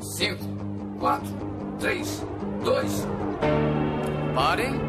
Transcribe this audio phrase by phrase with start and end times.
[0.00, 0.44] Cinco,
[0.98, 1.28] quatro,
[1.78, 2.24] três,
[2.64, 3.06] dois.
[4.34, 4.80] Parem.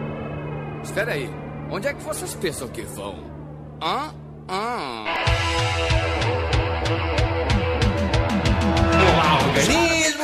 [0.83, 1.29] Espera aí.
[1.69, 3.15] Onde é que vocês pensam que vão?
[3.81, 4.13] Hã?
[4.49, 5.03] Hã?
[8.93, 9.39] Olá,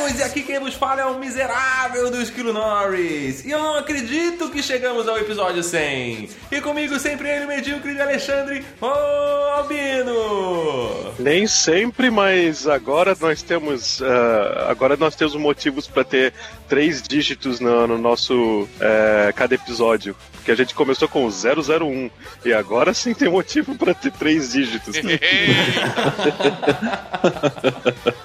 [0.06, 3.46] E aqui quem vos fala é o miserável do Esquilo Norris.
[3.46, 6.30] E eu não acredito que chegamos ao episódio 100.
[6.52, 11.14] E comigo sempre ele, medíocre de Alexandre, o Albino.
[11.18, 16.34] Nem sempre, mas agora nós temos ah, agora nós temos motivos para ter
[16.68, 20.16] três dígitos no, no nosso eh, cada episódio.
[20.34, 22.10] Porque a gente começou com o 001
[22.44, 24.96] e agora sim tem motivo para ter três dígitos.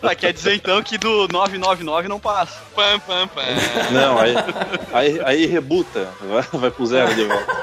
[0.03, 2.63] Ah, quer dizer então que do 999 não passa.
[2.75, 3.43] Pam, pam, pam.
[3.93, 4.35] Não, aí,
[4.93, 7.57] aí, aí rebuta, vai, vai pro zero de volta.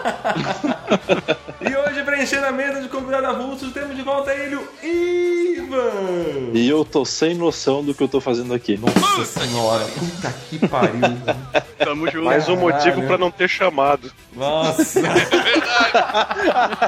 [1.62, 6.52] E hoje, preenchendo a mesa de convidado avulsos, temos de volta ele, o Ivan.
[6.54, 8.78] E eu tô sem noção do que eu tô fazendo aqui.
[8.78, 11.02] Nossa senhora, puta que pariu.
[11.78, 12.26] Tamo junto.
[12.26, 14.12] Mais um motivo para não ter chamado.
[14.34, 15.00] Nossa.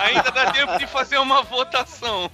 [0.04, 2.30] Ainda dá tempo de fazer uma votação.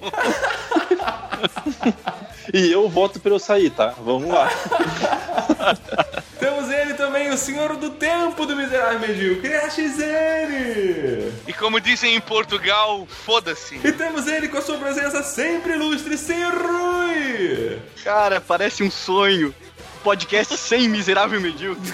[2.53, 3.93] E eu voto pra eu sair, tá?
[4.03, 4.49] Vamos lá.
[6.39, 11.31] Temos ele também, o senhor do tempo do miserável medíocre, a XN.
[11.47, 13.79] E como dizem em Portugal, foda-se.
[13.81, 17.79] E temos ele com a sua presença sempre ilustre, sem Rui.
[18.03, 19.55] Cara, parece um sonho.
[20.03, 21.83] Podcast sem miserável medíocre.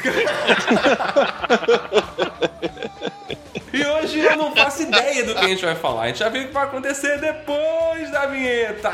[3.72, 6.04] E hoje eu não faço ideia do que a gente vai falar.
[6.04, 8.90] A gente já vê o que vai acontecer depois da vinheta.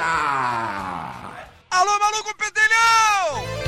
[1.71, 3.66] Alô, maluco pedelhão!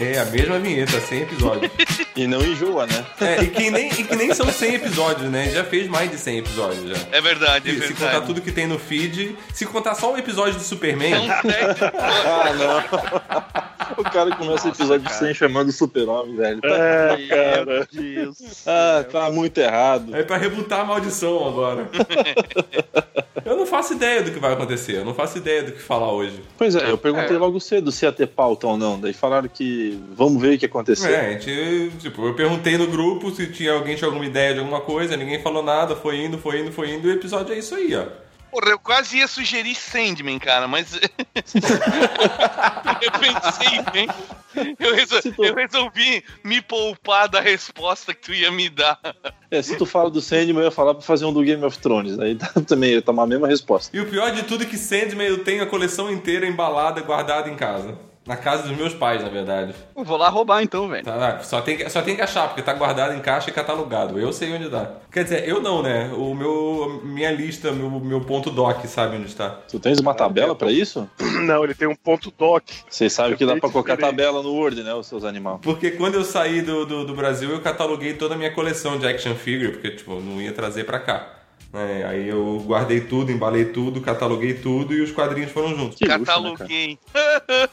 [0.00, 1.72] É, a mesma vinheta, 100 episódios.
[2.16, 3.06] E não enjoa, né?
[3.20, 5.48] É, e que, nem, e que nem são 100 episódios, né?
[5.50, 7.06] Já fez mais de 100 episódios já.
[7.12, 7.94] É verdade, é Se verdade.
[8.00, 13.69] contar tudo que tem no feed, se contar só o episódio do Superman, Ah, não.
[13.96, 16.60] O cara começa o episódio sem chamando Super-Homem, velho.
[16.64, 17.88] É, cara.
[17.92, 18.66] Deus.
[18.66, 20.14] Ah, tá muito errado.
[20.14, 21.88] é pra rebutar a maldição agora.
[23.44, 26.12] Eu não faço ideia do que vai acontecer, eu não faço ideia do que falar
[26.12, 26.40] hoje.
[26.58, 29.00] Pois é, eu perguntei logo cedo se ia ter pauta ou não.
[29.00, 31.10] Daí falaram que vamos ver o que acontecer.
[31.10, 34.60] É, a gente, tipo, eu perguntei no grupo se tinha alguém tinha alguma ideia de
[34.60, 37.58] alguma coisa, ninguém falou nada, foi indo, foi indo, foi indo, e o episódio é
[37.58, 38.04] isso aí, ó.
[38.50, 40.92] Porra, eu quase ia sugerir Sandman, cara, mas.
[43.00, 44.08] eu pensei bem.
[44.78, 48.98] Eu, resol- tu- eu resolvi me poupar da resposta que tu ia me dar.
[49.50, 51.78] É, se tu fala do Sandman, eu ia falar pra fazer um do Game of
[51.78, 52.18] Thrones.
[52.18, 53.96] Aí também ia tomar a mesma resposta.
[53.96, 57.48] E o pior de tudo é que Sandman eu tenho a coleção inteira embalada, guardada
[57.48, 57.96] em casa.
[58.26, 59.74] Na casa dos meus pais, na verdade.
[59.96, 61.02] Eu Vou lá roubar então, velho.
[61.02, 64.18] Tá, só, tem que, só tem que achar, porque tá guardado em caixa e catalogado.
[64.18, 64.90] Eu sei onde dá.
[65.10, 66.12] Quer dizer, eu não, né?
[66.14, 67.00] O meu.
[67.02, 69.50] Minha lista, meu, meu ponto doc, sabe onde está.
[69.68, 71.08] Tu tens uma tabela pra isso?
[71.40, 72.62] Não, ele tem um ponto doc.
[72.88, 74.16] Vocês sabem que dá pra colocar diferente.
[74.16, 75.58] tabela no Word, né, os seus animais.
[75.62, 79.06] Porque quando eu saí do, do, do Brasil, eu cataloguei toda a minha coleção de
[79.06, 81.39] action figure, porque, tipo, eu não ia trazer pra cá.
[81.72, 82.04] Né?
[82.04, 85.96] aí eu guardei tudo, embalei tudo, cataloguei tudo e os quadrinhos foram juntos.
[85.96, 86.26] Que luxo, né?
[86.26, 86.98] Cataloguei.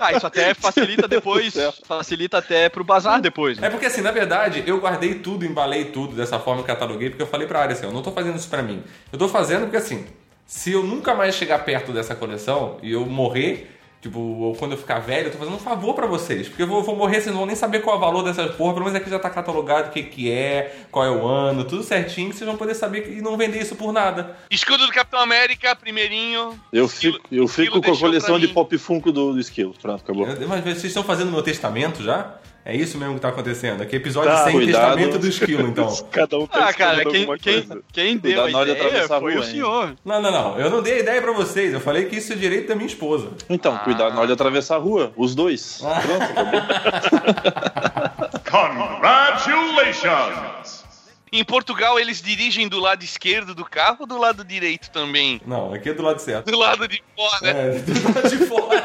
[0.00, 1.54] Ah, isso até facilita depois.
[1.86, 3.56] facilita até pro bazar depois.
[3.56, 3.68] Né?
[3.68, 7.26] É porque assim, na verdade, eu guardei tudo, embalei tudo dessa forma, cataloguei, porque eu
[7.26, 8.82] falei pra área assim, eu não tô fazendo isso pra mim.
[9.10, 10.06] Eu tô fazendo porque assim,
[10.46, 13.71] se eu nunca mais chegar perto dessa coleção e eu morrer,
[14.02, 16.48] tipo, ou quando eu ficar velho, eu tô fazendo um favor pra vocês.
[16.48, 18.54] Porque eu vou, vou morrer, vocês não vão nem saber qual é o valor dessas
[18.56, 21.64] porra, pelo menos aqui já tá catalogado o que que é, qual é o ano,
[21.64, 24.36] tudo certinho, que vocês vão poder saber e não vender isso por nada.
[24.50, 26.58] Escudo do Capitão América, primeirinho.
[26.72, 29.72] Eu Esquilo- fico, eu fico com a coleção de pop funko do, do Esquilo.
[29.80, 30.26] Pronto, acabou.
[30.26, 32.34] Eu- Mas vocês estão fazendo meu testamento já?
[32.64, 33.82] É isso mesmo que tá acontecendo?
[33.82, 34.94] Aqui é episódio Tá, sem cuidado.
[34.96, 35.92] testamento do esquilo, então.
[36.12, 39.44] Cada um tá Ah, cara, quem, quem, quem deu Cuidado a ideia foi rua, o
[39.44, 39.50] hein?
[39.50, 39.96] senhor.
[40.04, 40.60] Não, não, não.
[40.60, 41.74] Eu não dei ideia pra vocês.
[41.74, 43.30] Eu falei que isso é direito da minha esposa.
[43.50, 45.12] Então, cuidado na hora de atravessar a rua.
[45.16, 45.78] Os dois.
[45.80, 46.60] Pronto, acabou.
[48.52, 50.82] Congratulations!
[51.32, 55.40] Em Portugal, eles dirigem do lado esquerdo do carro ou do lado direito também?
[55.46, 56.50] Não, aqui é do lado certo.
[56.50, 57.48] Do lado de fora.
[57.50, 58.84] É, do lado de fora.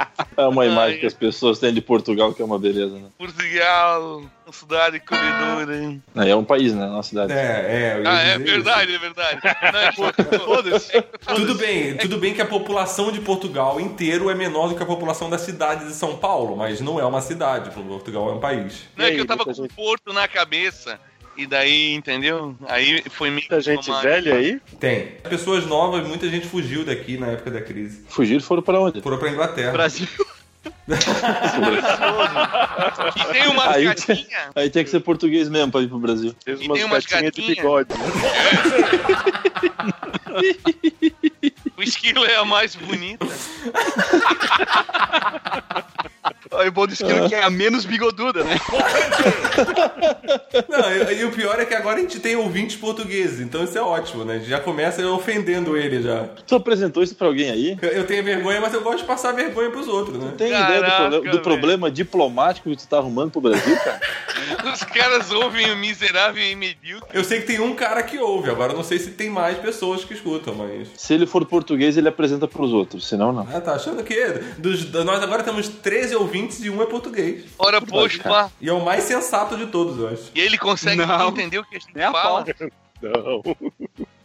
[0.36, 0.68] É uma Ai.
[0.68, 3.08] imagem que as pessoas têm de Portugal que é uma beleza, né?
[3.18, 5.76] Portugal, uma cidade corredora.
[5.76, 6.02] hein?
[6.14, 6.84] Aí é um país, né?
[6.84, 7.32] É uma cidade.
[7.32, 8.02] É, é.
[8.04, 9.40] Ah, é verdade, é verdade.
[9.72, 10.66] Não, é Portugal.
[10.76, 10.90] Isso.
[11.34, 14.86] Tudo bem, tudo bem que a população de Portugal inteiro é menor do que a
[14.86, 17.70] população da cidade de São Paulo, mas não é uma cidade.
[17.70, 18.84] Portugal é um país.
[18.96, 20.98] Não, é que eu tava com o Porto na cabeça.
[21.36, 22.54] E daí, entendeu?
[22.68, 24.60] Aí foi meio Muita gente uma- velha aí?
[24.78, 25.06] Tem.
[25.28, 28.04] Pessoas novas, muita gente fugiu daqui na época da crise.
[28.08, 29.00] Fugiram e foram pra onde?
[29.00, 29.72] Foram pra Inglaterra.
[29.72, 30.06] Brasil.
[33.16, 34.26] E tem umas Aí- gatinhas.
[34.54, 36.34] Aí tem que ser português mesmo pra ir pro Brasil.
[36.44, 37.58] Tem E umas tem umas gatinhas de gatinhas.
[37.58, 37.88] bigode.
[41.76, 43.26] O esquilo é a mais bonita.
[46.58, 48.56] Aí o bom do esquilo que é a menos bigoduda, né?
[50.68, 53.76] Não, e, e o pior é que agora a gente tem ouvintes portugueses, então isso
[53.76, 54.34] é ótimo, né?
[54.34, 56.24] A gente já começa ofendendo ele já.
[56.46, 57.78] Tu apresentou isso pra alguém aí?
[57.82, 60.32] Eu- tenho vergonha, mas eu gosto de passar vergonha pros outros, né?
[60.36, 61.42] Tem Caraca, ideia do, problema, do velho.
[61.42, 64.00] problema diplomático que tu tá arrumando pro Brasil, cara?
[64.74, 67.08] Os caras ouvem o miserável e medíocre.
[67.16, 69.56] Eu sei que tem um cara que ouve, agora eu não sei se tem mais
[69.58, 70.88] pessoas que escutam, mas.
[70.96, 73.48] Se ele for português, ele apresenta pros outros, senão não.
[73.52, 74.14] Ah, tá achando que
[74.58, 77.44] dos, nós agora temos 13 ouvintes e um é portuguêo.
[77.58, 78.50] Ora, poxa.
[78.60, 80.30] E é o mais sensato de todos, eu acho.
[80.34, 81.28] E ele consegue Não.
[81.28, 82.44] entender o que a gente a fala.
[82.44, 82.70] pau.
[83.02, 83.42] Não.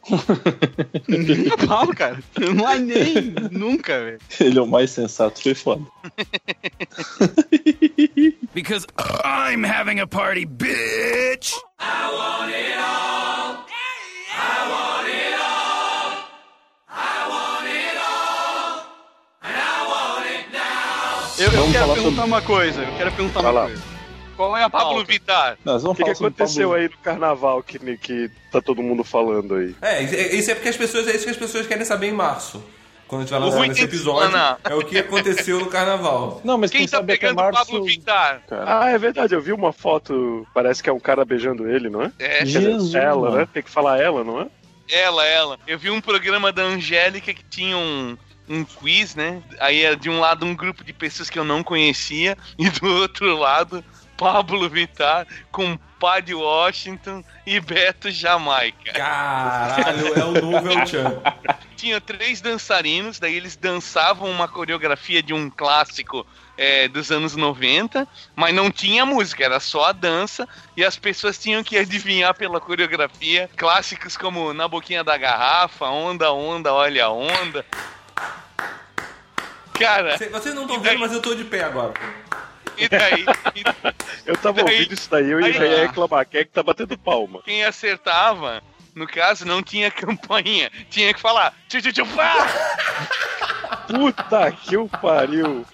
[1.08, 2.20] Nem a pau, cara.
[2.56, 4.20] Não é nem nunca, velho.
[4.40, 5.84] Ele é o mais sensato, foi foda.
[8.54, 8.86] Because
[9.24, 11.54] I'm having a party, bitch!
[21.40, 22.82] Eu, eu quero perguntar sobre- uma coisa.
[22.82, 23.66] Eu quero perguntar Vai uma lá.
[23.68, 23.84] coisa.
[24.36, 25.04] Qual é a Pablo?
[25.04, 25.58] Vittar.
[25.66, 29.76] O que, que aconteceu Pablo- aí no carnaval que, que tá todo mundo falando aí?
[29.82, 32.08] É, isso é- isso é porque as pessoas, é isso que as pessoas querem saber
[32.08, 32.64] em março.
[33.08, 34.38] Quando a gente vai lançar Rui esse tem que episódio,
[34.70, 36.40] é o que aconteceu no carnaval.
[36.46, 37.66] Não, mas Quem quem, tá pegando março...
[37.66, 38.44] Pablo Vittar?
[38.48, 38.66] Cara.
[38.86, 42.04] Ah, é verdade, eu vi uma foto, parece que é um cara beijando ele, não
[42.04, 42.12] é?
[42.20, 43.36] É, Jesus, ela, mano.
[43.38, 43.48] né?
[43.52, 44.48] Tem que falar ela, não é?
[44.92, 45.60] ela, ela.
[45.68, 48.16] Eu vi um programa da Angélica que tinha um,
[48.50, 49.42] um quiz, né?
[49.60, 52.88] Aí era de um lado um grupo de pessoas que eu não conhecia e do
[52.88, 53.84] outro lado
[54.18, 58.92] Pablo Vittar com Padre Washington e Beto Jamaica.
[58.94, 61.22] Caralho, é o novo El Chan.
[61.76, 68.06] Tinha três dançarinos, daí eles dançavam uma coreografia de um clássico é, dos anos 90,
[68.36, 70.46] mas não tinha música, era só a dança,
[70.76, 76.34] e as pessoas tinham que adivinhar pela coreografia clássicos como Na Boquinha da Garrafa, Onda,
[76.34, 77.66] Onda, Olha a Onda.
[79.74, 81.94] Cara, Cê- Vocês não estão vendo, mas eu tô de pé agora.
[82.78, 83.26] e daí?
[83.56, 83.64] E
[84.26, 86.26] Eu tava Daí- ouvindo isso daí, eu aí- ia reclamar.
[86.26, 87.42] Quem é que tá batendo palma?
[87.44, 88.62] quem acertava,
[88.94, 92.36] no caso, não tinha campainha, tinha que falar tchu, tchu, tchu, pá!
[93.88, 95.66] Puta que o pariu!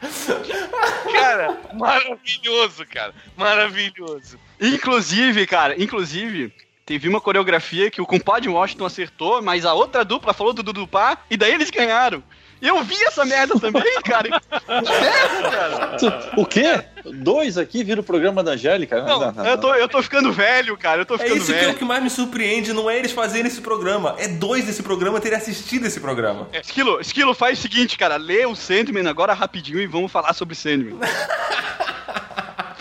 [1.12, 4.40] Cara, maravilhoso, cara, maravilhoso.
[4.62, 6.54] Inclusive, cara, inclusive,
[6.86, 10.88] teve uma coreografia que o compadre Washington acertou, mas a outra dupla falou do Dudu
[10.88, 12.24] Pá, e daí eles ganharam.
[12.62, 14.30] Eu vi essa merda também, cara.
[14.30, 16.32] Merda, cara.
[16.38, 16.84] O quê?
[17.06, 19.02] Dois aqui viram o programa da Angélica?
[19.04, 21.02] Não, eu tô, eu tô ficando velho, cara.
[21.02, 21.72] Eu tô É ficando isso que é velho.
[21.74, 25.20] o que mais me surpreende, não é eles fazerem esse programa, é dois desse programa
[25.20, 26.48] terem assistido esse programa.
[26.54, 28.16] Esquilo, Esquilo, faz o seguinte, cara.
[28.18, 30.98] Lê o Sandman agora rapidinho e vamos falar sobre Sandman.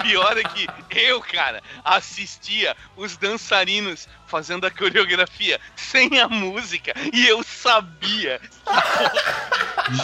[0.05, 7.27] Pior é que eu, cara, assistia os dançarinos fazendo a coreografia sem a música e
[7.27, 8.39] eu sabia.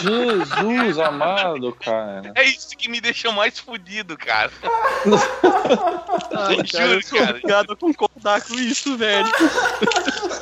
[0.01, 2.31] Jesus amado, cara.
[2.35, 4.51] É isso que me deixou mais fudido, cara.
[5.05, 7.29] Eu cara, juro, cara.
[7.29, 9.31] obrigado a concordar com isso, velho.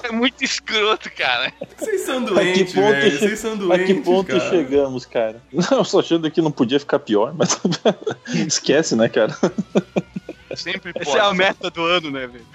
[0.10, 1.54] É muito escroto, cara.
[1.78, 3.20] Vocês são A que doentes, ponto, velho.
[3.20, 4.50] Vocês são a doentes, que ponto cara.
[4.50, 5.42] chegamos, cara?
[5.72, 7.60] Não, só achando que não podia ficar pior, mas
[8.48, 9.36] esquece, né, cara?
[10.56, 11.38] Sempre Essa é a pode.
[11.38, 12.46] meta do ano, né, velho?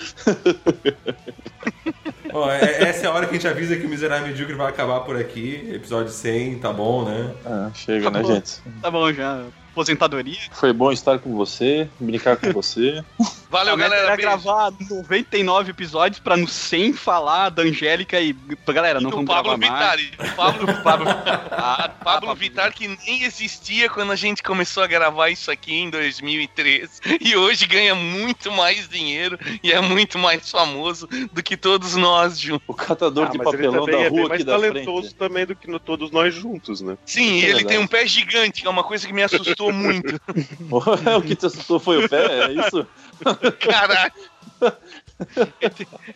[2.32, 4.68] Ó, é- essa é a hora que a gente avisa que o Miserável Medíocre vai
[4.68, 5.70] acabar por aqui.
[5.72, 7.32] Episódio 100, tá bom, né?
[7.46, 8.34] Ah, chega, né, Acabou.
[8.34, 8.60] gente?
[8.82, 9.44] Tá bom já.
[9.74, 10.38] Aposentadoria.
[10.52, 13.04] Foi bom estar com você, brincar com você.
[13.50, 14.02] Valeu, a galera.
[14.06, 14.22] era Beijo.
[14.28, 18.32] gravar 99 episódios pra no 100 falar da Angélica e.
[18.66, 19.96] Galera, não do vamos Pablo gravar Vittar.
[19.96, 20.00] mais.
[20.02, 21.06] e do Pablo, Pablo,
[21.52, 25.90] Ah, Pablo Vittar que nem existia quando a gente começou a gravar isso aqui em
[25.90, 31.94] 2003 e hoje ganha muito mais dinheiro e é muito mais famoso do que todos
[31.96, 32.64] nós juntos.
[32.68, 35.14] O catador Ah, de papelão da é rua mais aqui da talentoso frente.
[35.14, 36.96] também do que no, todos nós juntos, né?
[37.06, 37.66] Sim, É ele verdade.
[37.68, 40.20] tem um pé gigante, que é uma coisa que me assustou muito.
[41.16, 42.86] o que te assustou foi o pé, é isso?
[43.60, 44.12] Caralho.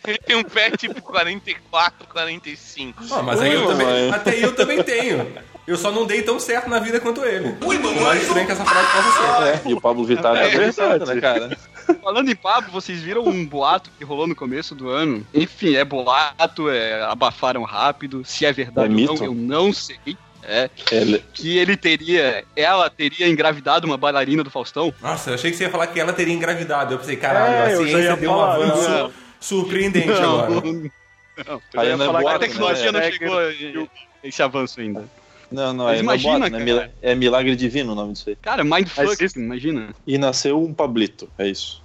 [0.03, 3.03] Ele tem, um pé tipo 44, 45.
[3.11, 5.31] Ah, mas aí eu Ui, também, até eu também tenho.
[5.65, 7.53] Eu só não dei tão certo na vida quanto ele.
[7.53, 9.67] Por mais estranho que essa frase possa ser.
[9.67, 11.57] É, e o Pablo Vittar É é verdade, né, cara?
[12.01, 15.25] Falando em Pablo, vocês viram um boato que rolou no começo do ano?
[15.33, 18.23] Enfim, é boato, é, abafaram rápido.
[18.25, 20.17] Se é verdade É ou não, eu não sei.
[20.43, 24.93] É, Ele- que ele teria, ela teria engravidado uma bailarina do Faustão.
[25.01, 26.93] Nossa, eu achei que você ia falar que ela teria engravidado.
[26.93, 29.11] Eu pensei, caralho, É, a ciência ia deu um avanço não.
[29.39, 30.49] surpreendente agora.
[30.49, 32.99] Não, Aí ia não é falar que a boato, tecnologia né?
[32.99, 33.87] não É, chegou a
[34.27, 35.05] esse avanço ainda.
[35.51, 36.91] Não, não, Mas é, não é imagina, boato, né?
[37.01, 38.35] É milagre divino o nome disso aí.
[38.35, 39.89] Cara, Mindfuck, isso- imagina.
[40.05, 41.81] E nasceu um Pablito, é isso.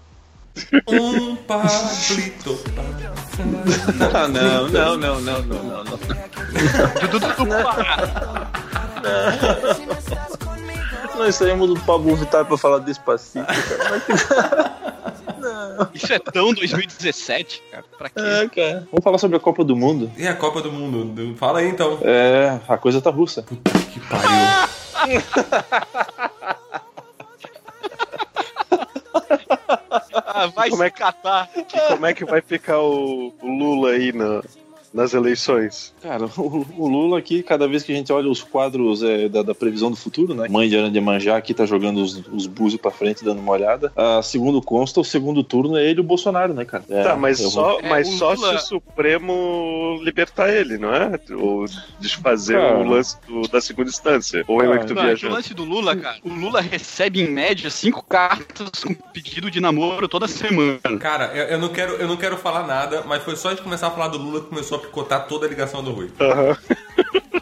[0.89, 2.61] Um pablito.
[4.15, 5.99] Ah, não, não, não, não, não, não,
[7.45, 8.55] não.
[11.17, 14.03] Nós saímos do Pablo Vittar pra falar despacito, cara.
[15.93, 17.85] Isso é tão 2017, cara.
[17.97, 18.21] Pra quê?
[18.21, 18.89] É, cara.
[18.91, 20.11] Vamos falar sobre a Copa do Mundo.
[20.17, 21.37] E a Copa do Mundo?
[21.37, 21.99] Fala aí então.
[22.03, 23.43] É, a coisa tá russa.
[23.43, 24.31] Que pariu.
[30.27, 31.49] Ah, vai Como é se catar.
[31.57, 34.43] E como é que vai ficar o, o Lula aí na,
[34.95, 35.93] nas eleições?
[36.01, 39.43] Cara, o, o Lula aqui, cada vez que a gente olha os quadros é, da,
[39.43, 40.47] da previsão do futuro, né?
[40.49, 43.53] Mãe de Ana de Manjá aqui tá jogando os, os búzios pra frente, dando uma
[43.53, 43.93] olhada.
[43.97, 46.85] A segundo consta, o segundo turno é ele e o Bolsonaro, né, cara?
[46.89, 48.79] É, tá, mas só, É, mas o só Lula- se o
[49.21, 51.19] Supremo libertar ele, não é?
[51.33, 51.65] Ou
[51.99, 52.79] desfazer Cara.
[52.79, 54.45] o lance do- da segunda instância.
[54.47, 55.35] Ou é que tô Não, é que o viajando?
[55.35, 60.07] lance do Lula, cara, o Lula recebe em média cinco cartas com pedido de namoro
[60.09, 60.79] toda semana.
[61.01, 63.63] Cara, eu, eu não quero, eu não quero falar nada, mas foi só a gente
[63.63, 66.11] começar a falar do Lula que começou a picotar toda a ligação do Rui.
[66.21, 66.57] Aham.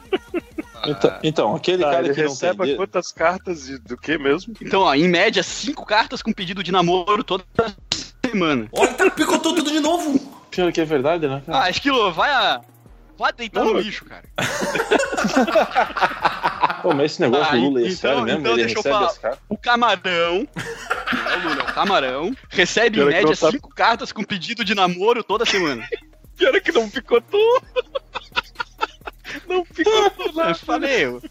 [0.84, 2.76] Então, então, aquele Tá, cara ele que não recebe tem...
[2.76, 4.52] quantas cartas de, do que mesmo?
[4.60, 7.44] Então, ó, em média, cinco cartas com pedido de namoro toda
[8.26, 8.66] semana.
[8.72, 10.18] Olha, tá, picotou tudo de novo.
[10.50, 11.40] Pior que é verdade, né?
[11.46, 12.60] Ah, Esquilo, vai a...
[13.16, 14.24] Vai deitar Não, no lixo, cara.
[16.82, 18.40] Pô, mas esse negócio Ah, do Lula é então- sério mesmo?
[18.40, 19.06] então ele deixa eu recebe falar.
[19.06, 19.40] as cartas?
[19.48, 20.48] O camarão,
[21.12, 23.68] não é o Lula, é o camarão, recebe em Pior que média não tá- cinco
[23.72, 25.86] cartas com pedido de namoro toda semana.
[26.36, 27.62] Pior é que não picotou.
[29.46, 30.54] não picotou Eu nada.
[30.54, 31.22] falei, eu-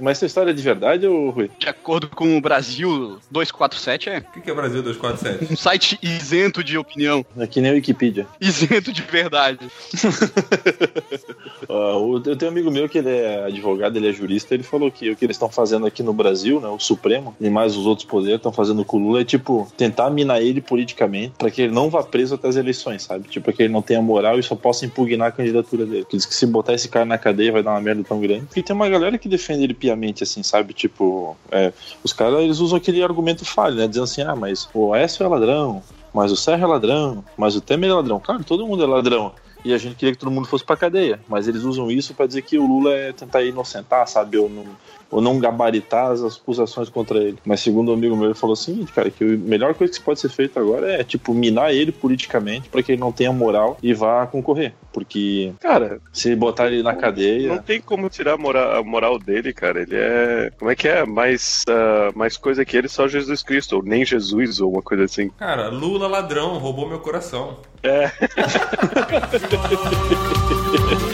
[0.00, 1.50] Mas essa história é de verdade, ou Rui?
[1.58, 5.52] de acordo com o Brasil 247, é O que, que é Brasil 247?
[5.52, 8.26] um site isento de opinião, É que nem a Wikipedia.
[8.40, 9.58] isento de verdade.
[11.68, 14.90] O- eu tenho um amigo meu que ele é advogado, ele é jurista, ele falou
[14.90, 17.86] que o que eles estão fazendo aqui no Brasil, né, o Supremo e mais os
[17.86, 21.62] outros poderes estão fazendo com o Lula é tipo tentar minar ele politicamente para que
[21.62, 23.28] ele não vá preso até as eleições, sabe?
[23.28, 26.06] Tipo, para que ele não tenha moral e só possa impugnar a candidatura dele.
[26.08, 28.46] Que diz que se botar esse cara na cadeia vai dar uma merda tão grande.
[28.46, 30.74] Porque tem uma galera que defende ele piamente, assim, sabe?
[30.74, 31.72] Tipo, é,
[32.04, 33.88] os caras eles usam aquele argumento falho, né?
[33.88, 37.60] Dizendo assim, ah, mas o Aécio é ladrão, mas o Serra é ladrão, mas o
[37.60, 38.20] Temer é ladrão.
[38.20, 39.32] Claro, todo mundo é ladrão.
[39.64, 41.20] E a gente queria que todo mundo fosse pra cadeia.
[41.26, 44.36] Mas eles usam isso pra dizer que o Lula é tentar inocentar, sabe?
[44.38, 44.64] Ou não,
[45.10, 47.38] ou não gabaritar as acusações contra ele.
[47.44, 50.00] Mas segundo um amigo meu, ele falou o seguinte, cara, que a melhor coisa que
[50.00, 53.78] pode ser feita agora é, tipo, minar ele politicamente pra que ele não tenha moral
[53.82, 54.74] e vá concorrer.
[54.92, 57.48] Porque Cara, se botar ele na cadeia...
[57.48, 59.82] não tem como tirar a moral, a moral dele, cara.
[59.82, 60.50] Ele é.
[60.58, 61.04] Como é que é?
[61.04, 65.04] Mais, ah, mais coisa que ele, só Jesus Cristo, ou nem Jesus, ou uma coisa
[65.04, 65.28] assim.
[65.30, 67.58] Cara, Lula ladrão, roubou meu coração.
[67.82, 68.10] É.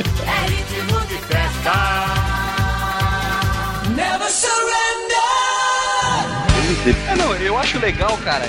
[6.84, 8.44] É, não, eu acho legal, cara,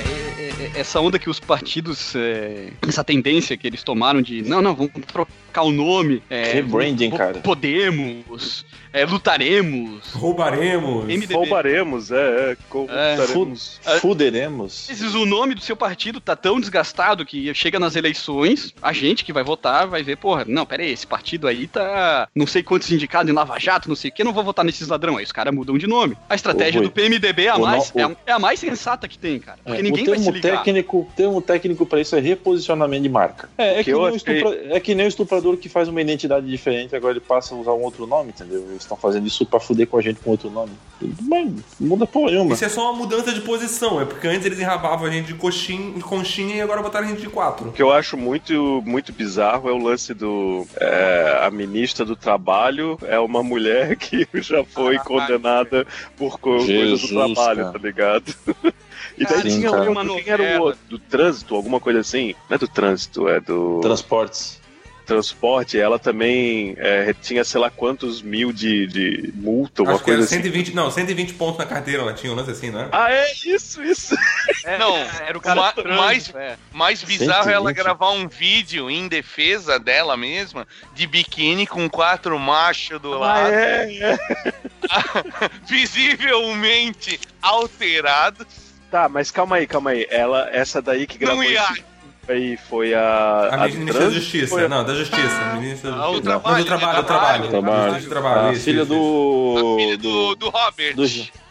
[0.74, 4.92] essa onda que os partidos, é, essa tendência que eles tomaram de, não, não, vamos
[5.08, 5.32] trocar
[5.64, 6.22] o nome.
[6.30, 7.40] É, Rebranding, cara.
[7.40, 10.12] Podemos, é, lutaremos.
[10.14, 11.06] Roubaremos.
[11.06, 11.34] MDB.
[11.34, 12.58] Roubaremos, é, é.
[12.70, 13.80] Roubaremos.
[14.02, 14.88] Fuderemos.
[14.90, 18.94] Às vezes o nome do seu partido tá tão desgastado que chega nas eleições, a
[18.94, 22.48] gente que vai votar vai ver, porra, não, pera aí, esse partido aí tá não
[22.48, 25.16] sei quantos indicados em Lava Jato, não sei o que, não vou votar nesses ladrões.
[25.18, 26.18] Aí os caras mudam de nome.
[26.30, 29.08] A estratégia Ô, do PMDB é a, mais, no- é, a, é a mais sensata
[29.08, 29.60] que tem, cara.
[29.64, 30.58] Porque É, ninguém o vai se ligar.
[30.58, 33.50] técnico, o termo técnico pra isso é reposicionamento de marca.
[33.58, 36.48] É, é, que eu nem estupra- é que nem o estuprador que faz uma identidade
[36.48, 38.62] diferente, agora ele passa a usar um outro nome, entendeu?
[38.70, 40.72] Eles estão fazendo isso pra fuder com a gente com outro nome.
[41.22, 42.54] Mas muda porra nenhuma.
[42.54, 44.02] Isso é só uma mudança de posição.
[44.02, 47.10] É porque antes eles enrabavam a gente de coxinha, de conchinha e agora botaram a
[47.10, 47.70] gente de quatro.
[47.70, 50.66] O que eu acho muito, muito bizarro é o lance do.
[50.80, 55.86] é, a ministra do Trabalho é uma mulher que já foi condenada
[56.18, 57.72] por co coisa do trabalho, cara.
[57.72, 58.36] tá ligado?
[59.18, 59.90] E daí tinha, sim, cara.
[59.90, 62.36] uma, quem era o do trânsito, alguma coisa assim.
[62.50, 64.60] Não é do trânsito, é do Transportes.
[65.06, 65.80] Transporte.
[65.80, 70.18] Ela também é, tinha sei lá quantos mil de, de multa, uma Acho que era
[70.20, 70.44] coisa assim.
[70.44, 72.90] 120, não, 120 pontos na carteira ela tinha um lance assim, não é?
[72.92, 74.16] Ah, é isso, isso.
[74.80, 74.96] Não,
[75.26, 76.58] Era o cara ma- mais, é.
[76.74, 77.76] mais bizarro é ela 120.
[77.76, 83.54] gravar um vídeo em defesa dela mesma, de biquíni com quatro machos do Ah, lado,
[83.54, 84.18] é, é.
[85.68, 88.48] visivelmente alterados.
[88.92, 90.08] Tá, mas calma aí, calma aí.
[90.10, 91.84] Ela, essa daí que gravou esse
[92.27, 93.50] aí foi a.
[93.51, 94.10] A, ministra da?
[94.10, 94.65] Justiça.
[94.65, 95.41] A- Não, da Justiça.
[95.41, 96.24] a Ministra da Ah, o Justiça.
[96.39, 97.01] trabalho, Não, do trabalho, né?
[97.01, 97.50] do trabalho.
[97.50, 98.01] Trabalho.
[98.03, 98.48] Do trabalho.
[98.48, 99.55] A isso, filha isso, do.
[99.58, 100.96] A filha do, do Robert.
[100.96, 101.03] do,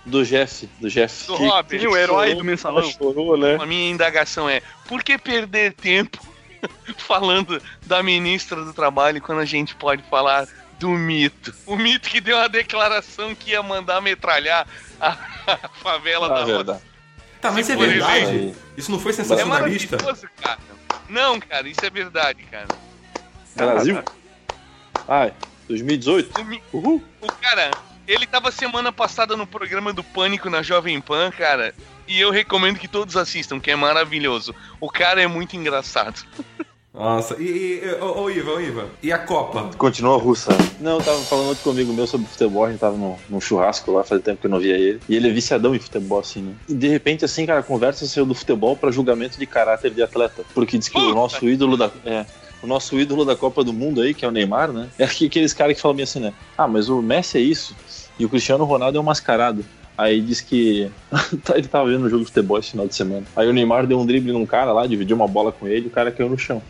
[0.07, 0.69] do Jeff.
[0.81, 1.27] Do Jeff.
[1.27, 1.81] Do que- Robert.
[1.81, 2.91] Sim, o herói chorou, do mensalão.
[2.91, 3.57] Chorou, né?
[3.61, 6.19] A minha indagação é: por que perder tempo
[6.99, 10.47] falando da ministra do Trabalho quando a gente pode falar
[10.79, 11.55] do mito.
[11.67, 14.67] O mito que deu uma declaração que ia mandar metralhar
[15.01, 15.17] a,
[15.47, 16.81] a favela Ah, da verdade.
[17.45, 18.55] Tá, mas isso é verdade?
[18.75, 19.97] Isso não foi É sensacionalista?
[19.99, 20.59] maravilhoso, cara.
[21.11, 22.69] Não, cara, isso é verdade, cara.
[23.55, 24.03] Brasil?
[25.07, 25.31] Ai,
[25.69, 26.41] 2018?
[26.41, 27.03] O mi- Uhul.
[27.21, 27.71] O cara,
[28.09, 31.75] ele tava semana passada no programa do Pânico na Jovem Pan, cara.
[32.09, 34.55] E eu recomendo que todos assistam, que é maravilhoso.
[34.81, 36.25] O cara é muito engraçado.
[36.95, 39.71] Nossa, e, e ô, ô, Iva, ô, Iva, e a Copa?
[39.77, 40.57] Continua russa.
[40.81, 43.91] Não, eu tava falando outro comigo meu sobre futebol, a gente tava num, num churrasco
[43.91, 45.01] lá, fazia tempo que eu não via ele.
[45.09, 46.55] E ele é viciadão em futebol, assim, né?
[46.69, 50.03] E de repente, assim, cara, a conversa saiu do futebol pra julgamento de caráter de
[50.05, 50.45] atleta.
[50.55, 51.91] Porque diz que o nosso ídolo da.
[52.07, 52.25] É,
[52.63, 54.89] o nosso ídolo da Copa do Mundo aí, que é o Neymar, né?
[54.97, 56.33] É aqueles caras que falam assim, né?
[56.57, 57.75] Ah, mas o Messi é isso.
[58.17, 59.65] E o Cristiano Ronaldo é um mascarado.
[59.99, 60.91] Aí diz que
[61.55, 63.25] ele tava vendo um jogo de futebol esse final de semana.
[63.35, 65.91] Aí o Neymar deu um drible num cara lá, dividiu uma bola com ele, o
[65.91, 66.63] cara caiu no chão.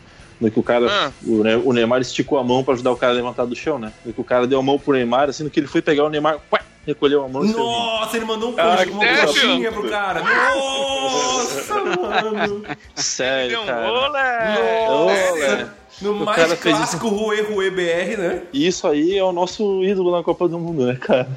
[0.50, 1.10] Que o cara, Ah.
[1.26, 3.78] o, Ne- o Neymar esticou a mão pra ajudar o cara a levantar do chão,
[3.78, 3.92] né?
[4.04, 6.04] No que o cara deu a mão pro Neymar, assim, no que ele foi pegar
[6.04, 7.52] o Neymar, ué, recolheu a mão e.
[7.52, 10.22] Nossa, ele mandou um Ah, coxinha, uma coxinha pro cara.
[10.22, 12.64] Nossa, mano.
[12.94, 13.92] Sério, cara.
[13.92, 15.66] Olé.
[16.00, 18.42] No O mais cara fez clássico Rue Rue BR, né?
[18.52, 21.28] Isso aí é o nosso ídolo na Copa do Mundo, né, cara?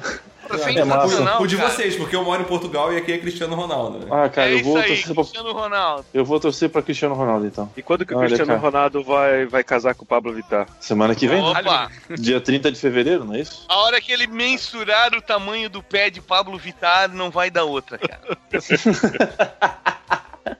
[0.56, 1.70] Sensacional, o de cara.
[1.70, 4.06] vocês, porque eu moro em Portugal e aqui é Cristiano Ronaldo, né?
[4.10, 6.04] Ah, cara, É eu vou aí, torcer pra, Cristiano Ronaldo.
[6.14, 7.70] eu vou torcer pra Cristiano Ronaldo, então.
[7.76, 8.60] E quando que o Olha, Cristiano cara.
[8.60, 10.66] Ronaldo vai, vai casar com o Pablo Vittar?
[10.80, 11.48] Semana que vem, né?
[11.60, 11.90] Opa!
[12.18, 13.64] Dia 30 de fevereiro, não é isso?
[13.68, 17.64] A hora que ele mensurar o tamanho do pé de Pablo Vittar, não vai dar
[17.64, 18.38] outra, cara.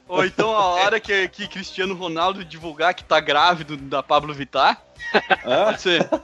[0.06, 4.82] Ou então a hora que, que Cristiano Ronaldo divulgar que tá grávido da Pablo Vittar.
[5.44, 6.08] Ah, Pode ser.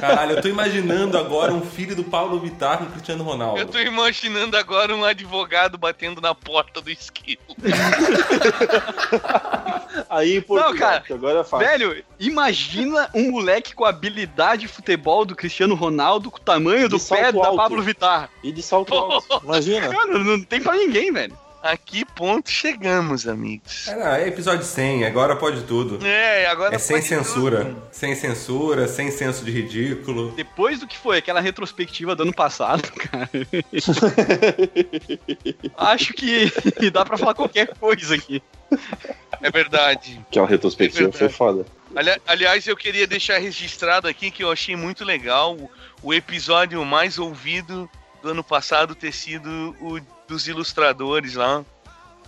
[0.00, 3.60] Caralho, eu tô imaginando agora um filho do Paulo Vittar com o Cristiano Ronaldo.
[3.60, 7.40] Eu tô imaginando agora um advogado batendo na porta do esquilo.
[10.08, 11.66] aí em Portugal, Não, cara, agora é fácil.
[11.66, 16.88] Velho, imagina um moleque com a habilidade de futebol do Cristiano Ronaldo, com o tamanho
[16.88, 17.56] do pé salto da alto.
[17.56, 18.30] Pablo Vittar.
[18.42, 19.88] E de salto alto, imagina.
[19.88, 21.36] Cara, não tem pra ninguém, velho.
[21.60, 23.88] A que ponto chegamos, amigos?
[23.88, 26.04] É, não, é episódio 100, agora pode tudo.
[26.06, 27.64] É, agora É sem pode censura.
[27.64, 27.82] tudo.
[27.90, 30.30] Sem censura, sem senso de ridículo.
[30.36, 33.28] Depois do que foi aquela retrospectiva do ano passado, cara.
[35.76, 36.50] acho que
[36.92, 38.42] dá pra falar qualquer coisa aqui.
[39.42, 40.20] É verdade.
[40.30, 41.66] Aquela retrospectiva É foi foda.
[41.94, 45.70] Ali- aliás, eu queria deixar registrado aqui que eu achei muito legal o,
[46.02, 47.88] o episódio mais ouvido
[48.22, 51.64] do ano passado ter sido o dos ilustradores lá.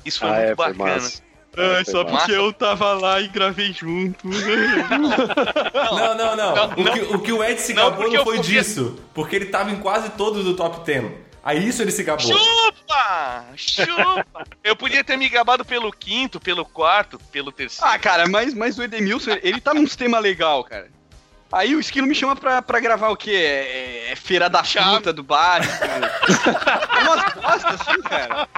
[0.05, 0.95] Isso foi Ah, muito é, foi bacana.
[1.03, 1.23] massa.
[1.57, 2.17] Ai, só massa.
[2.19, 4.27] porque eu tava lá e gravei junto.
[5.75, 6.55] Não, não, não.
[6.55, 8.99] Não, o, que, o que o Ed se Não, gabou não foi podia- disso.
[9.13, 11.13] Porque ele tava em quase todos do top 10.
[11.43, 12.25] Aí isso ele se gabou.
[12.27, 13.47] Chupa!
[13.57, 14.45] Chupa!
[14.63, 17.93] Eu podia ter me gabado pelo quinto, pelo quarto, pelo terceiro.
[17.93, 20.89] Ah, cara, mas, mas o Edemilson, ele tá num sistema legal, cara.
[21.53, 23.33] Aí o Esquilo me chama pra, pra gravar o quê?
[23.33, 25.69] É, é feira da fruta do bairro.
[27.01, 28.49] É umas bostas assim, cara.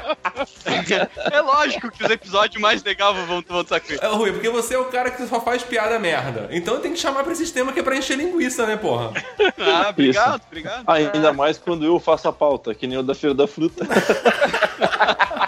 [1.31, 3.99] É lógico que os episódios mais legais vão, vão sacar.
[4.01, 6.49] É, Rui, porque você é o cara que só faz piada merda.
[6.51, 9.13] Então tem que chamar pra esse sistema que é pra encher linguiça, né, porra?
[9.59, 10.85] Ah, obrigado, obrigado.
[10.87, 13.87] Ah, ainda mais quando eu faço a pauta, que nem o da Feira da Fruta.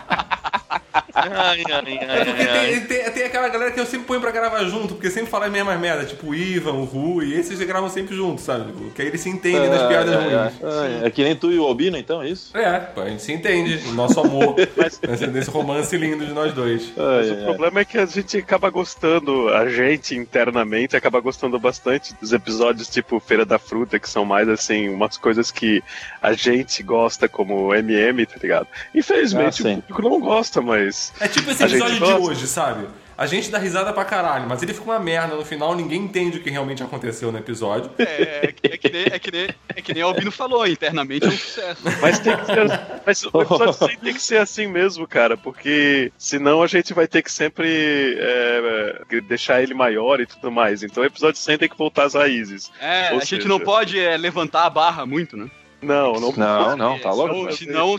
[1.15, 4.31] Ai, ai, ai, É porque tem, tem, tem aquela galera que eu sempre ponho pra
[4.31, 7.89] gravar junto, porque sempre fala a mesma merda, tipo o Ivan, o Rui, esses gravam
[7.89, 8.73] sempre juntos, sabe?
[8.95, 11.03] Que aí eles se entendem nas piadas é, ruins.
[11.03, 12.57] é, é que nem tu e o Albino, então, é isso?
[12.57, 16.93] É, a gente se entende, o nosso amor, nesse, nesse romance lindo de nós dois.
[16.97, 22.15] Mas o problema é que a gente acaba gostando, a gente internamente acaba gostando bastante
[22.21, 25.83] dos episódios tipo Feira da Fruta, que são mais assim, umas coisas que
[26.21, 28.67] a gente gosta, como MM, tá ligado?
[28.95, 31.04] Infelizmente Ah, o público não gosta, mas.
[31.21, 32.19] É tipo esse gente episódio de gosta.
[32.21, 32.87] hoje, sabe?
[33.17, 36.39] A gente dá risada pra caralho, mas ele fica uma merda no final, ninguém entende
[36.39, 37.89] o que realmente aconteceu no episódio.
[37.97, 40.67] É, é, que- é que nem, é, que nem, é que nem o Albino falou,
[40.67, 41.81] internamente é um sucesso.
[42.03, 46.11] Mas tem que ser, mas o episódio 100 tem que ser assim mesmo, cara, porque
[46.19, 50.83] senão a gente vai ter que sempre é, é, deixar ele maior e tudo mais.
[50.83, 52.73] Então o episódio 100 tem que voltar às raízes.
[52.81, 55.49] É, Ou a gente seja- não pode é, levantar a barra muito, né?
[55.81, 56.33] Não, não.
[56.33, 57.53] Não, não, tá louco?
[57.53, 57.97] Senão,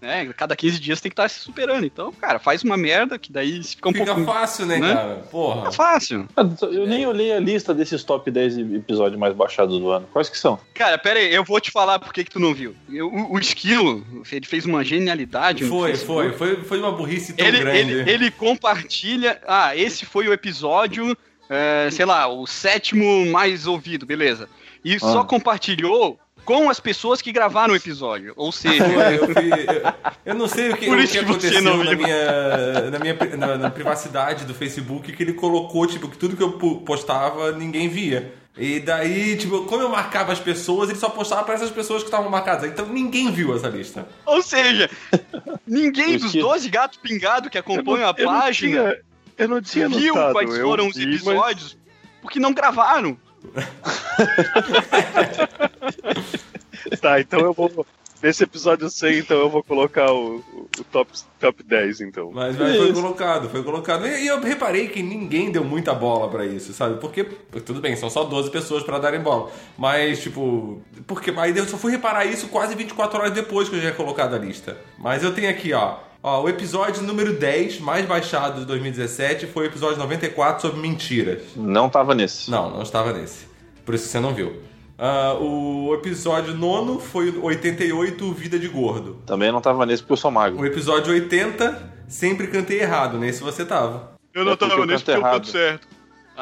[0.00, 1.84] né, cada 15 dias tem que estar se superando.
[1.84, 4.24] Então, cara, faz uma merda que daí fica um Fica pouco...
[4.32, 4.94] fácil, né, né?
[4.94, 5.14] cara?
[5.30, 5.68] Porra.
[5.68, 6.26] É fácil.
[6.72, 10.08] Eu nem olhei a lista desses top 10 episódios mais baixados do ano.
[10.12, 10.58] Quais que são?
[10.74, 12.74] Cara, pera aí, eu vou te falar por que que tu não viu.
[12.90, 17.46] Eu- o, o Esquilo, ele fez uma genialidade Foi, foi, foi, foi uma burrice tão
[17.46, 17.78] Ele, grande.
[17.92, 19.40] ele, ele compartilha.
[19.46, 21.16] Ah, esse foi o episódio,
[21.48, 24.48] é, sei lá, o sétimo mais ouvido, beleza.
[24.84, 25.24] E só Ah.
[25.24, 26.18] compartilhou
[26.58, 28.32] com as pessoas que gravaram o episódio.
[28.36, 29.92] Ou seja, Eu, fui- eu-
[30.26, 33.70] eu não sei o que, o que aconteceu não na minha, na, minha na, na
[33.70, 36.52] privacidade do Facebook que ele colocou, tipo, que tudo que eu
[36.84, 38.34] postava ninguém via.
[38.58, 42.08] E daí, tipo, como eu marcava as pessoas, ele só postava para essas pessoas que
[42.08, 42.68] estavam marcadas.
[42.68, 44.06] Então ninguém viu essa lista.
[44.26, 44.90] ou seja,
[45.66, 46.40] ninguém dos quê?
[46.40, 48.96] 12 gatos pingados que acompanham a eu não página tinha-
[49.38, 51.78] eu não tinha viu notado, quais eu foram os vi, mas- episódios
[52.20, 53.16] porque não gravaram.
[57.14, 57.86] Tá, então eu vou.
[58.22, 62.30] Nesse episódio 100, então eu vou colocar o, o- top, top 10, então.
[62.30, 64.06] Mas, mas foi colocado, foi colocado.
[64.06, 67.00] E, e eu reparei que ninguém deu muita bola pra isso, sabe?
[67.00, 67.24] Porque,
[67.64, 69.50] tudo bem, são só 12 pessoas pra darem bola.
[69.78, 73.80] Mas, tipo, porque aí eu só fui reparar isso quase 24 horas depois que eu
[73.80, 74.76] já tinha colocado a lista.
[74.98, 75.96] Mas eu tenho aqui, ó.
[76.22, 81.40] Ó, o episódio número 10, mais baixado de 2017, foi o episódio 94 sobre mentiras.
[81.56, 82.50] Não tava nesse.
[82.50, 83.46] Não, não estava nesse.
[83.86, 84.60] Por isso que você não viu.
[85.02, 89.16] Ah, o episódio nono foi o 88, Vida de Gordo.
[89.24, 90.66] Também não tava nesse porque eu sou O magro.
[90.66, 93.16] episódio 80, sempre cantei errado.
[93.16, 94.12] Nesse você tava.
[94.34, 95.88] Eu não tava nesse porque eu canto certo.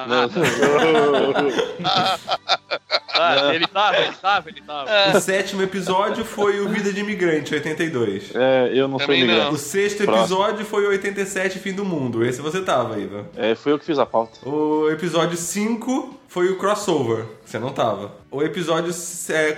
[0.06, 0.28] Não.
[3.20, 5.16] Ah, ele tava, ele tava, ele tava.
[5.16, 8.30] O sétimo episódio foi o Vida de Imigrante, 82.
[8.34, 9.34] É, eu não sou Também não.
[9.34, 9.54] imigrante.
[9.56, 10.22] O sexto Próximo.
[10.22, 12.24] episódio foi o 87, Fim do Mundo.
[12.24, 13.24] Esse você tava, Ivan.
[13.37, 14.38] É, foi eu que fiz a pauta.
[14.48, 17.24] O episódio 5 foi o Crossover.
[17.44, 18.12] Você não tava.
[18.30, 18.94] O episódio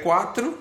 [0.02, 0.58] 4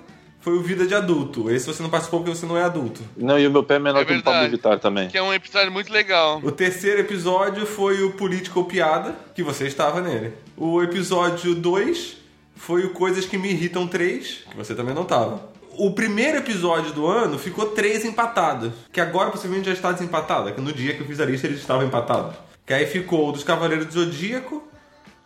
[0.49, 1.51] foi o Vida de Adulto.
[1.51, 3.01] Esse você não participou porque você não é adulto.
[3.15, 4.49] Não, e o meu pé é menor É que o Pablo.
[4.49, 5.07] Vittar também.
[5.07, 6.41] Que é um episódio muito legal.
[6.43, 10.33] O terceiro episódio foi o Political Piada, que você estava nele.
[10.57, 12.17] O episódio 2
[12.55, 15.49] foi o Coisas que Me Irritam 3, que você também não estava.
[15.77, 20.51] O primeiro episódio do ano ficou 3 empatados, que agora possivelmente já está desempatado, é
[20.51, 22.35] que no dia que eu fiz a lista eles estavam empatados.
[22.65, 24.67] Que aí ficou o dos Cavaleiros do Zodíaco,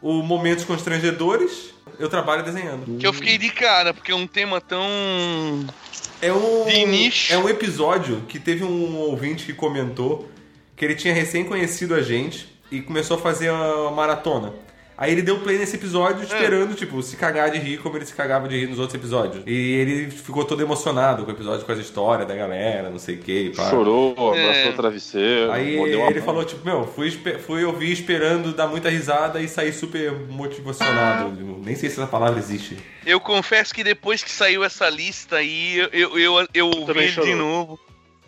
[0.02, 2.98] o Momentos Constrangedores, eu trabalho desenhando.
[2.98, 4.86] Que eu fiquei de cara, porque é um tema tão.
[6.22, 7.34] É um, De nicho.
[7.34, 10.30] é um episódio que teve um ouvinte que comentou
[10.76, 14.54] que ele tinha recém conhecido a gente e começou a fazer uma maratona.
[14.98, 18.14] Aí ele deu play nesse episódio esperando, tipo, se cagar de rir como ele se
[18.14, 19.44] cagava de rir nos outros episódios.
[19.48, 23.16] E ele ficou todo emocionado com o episódio, com as histórias da galera, não sei
[23.16, 23.50] o que.
[23.56, 23.70] Pá.
[23.70, 24.70] Chorou, abraçou É.
[24.70, 26.22] o travesseiro, Aí ele mão.
[26.26, 27.10] falou, tipo, meu, fui,
[27.46, 31.30] fui ouvir esperando dar muita risada e sair super motivacionado.
[31.64, 32.78] Nem sei se essa palavra existe.
[33.06, 37.36] Eu confesso que depois que saiu essa lista aí, eu, eu, eu, eu ouvi de
[37.36, 37.80] novo.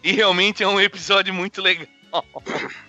[0.03, 1.87] E realmente é um episódio muito legal.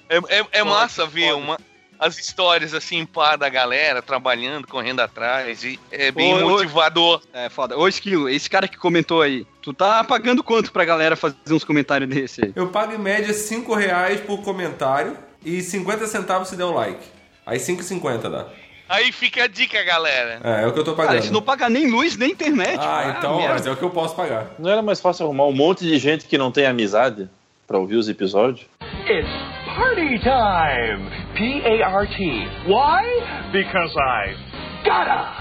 [0.09, 1.59] É, é, é massa ver uma,
[1.99, 5.65] as histórias assim, pá, da galera trabalhando, correndo atrás.
[5.65, 7.23] E é bem Ô, ô, motivador.
[7.33, 7.77] É foda.
[7.77, 11.65] Ô, Esquilo, esse cara que comentou aí, tu tá pagando quanto pra galera fazer uns
[11.65, 12.53] comentários desse aí?
[12.55, 17.05] Eu pago em média 5 reais por comentário e 50 centavos se der o like.
[17.45, 18.47] Aí 5,50 dá.
[18.89, 20.41] Aí fica a dica, galera.
[20.45, 21.15] É, é o que eu tô pagando.
[21.15, 22.79] Cara, isso não paga nem luz, nem internet.
[22.81, 23.55] Ah, então, merda.
[23.55, 24.53] mas é o que eu posso pagar.
[24.59, 27.29] Não era mais fácil arrumar um monte de gente que não tem amizade
[27.67, 28.67] pra ouvir os episódios?
[29.09, 31.11] It's party time!
[31.37, 32.49] P A R T.
[32.67, 33.05] Why?
[33.53, 34.35] Because I
[34.83, 35.37] gotta!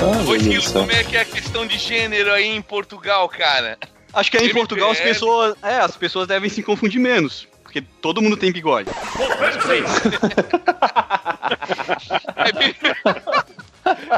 [0.00, 3.76] Ô, como é que é a questão de gênero aí em Portugal, cara?
[4.12, 4.60] Acho que aí em MPL.
[4.60, 5.56] Portugal as pessoas.
[5.62, 7.48] É, as pessoas devem se confundir menos.
[7.62, 8.90] Porque todo mundo tem bigode.
[12.36, 12.74] É bem,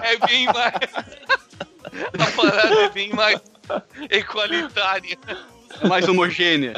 [0.03, 0.93] é bem mais.
[2.19, 3.41] A parada é bem mais
[4.11, 5.17] equalitária.
[5.89, 6.73] Mais homogênea.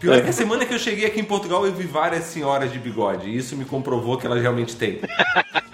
[0.00, 2.72] Pior é que a semana que eu cheguei aqui em Portugal eu vi várias senhoras
[2.72, 3.28] de bigode.
[3.28, 5.00] E isso me comprovou que elas realmente têm.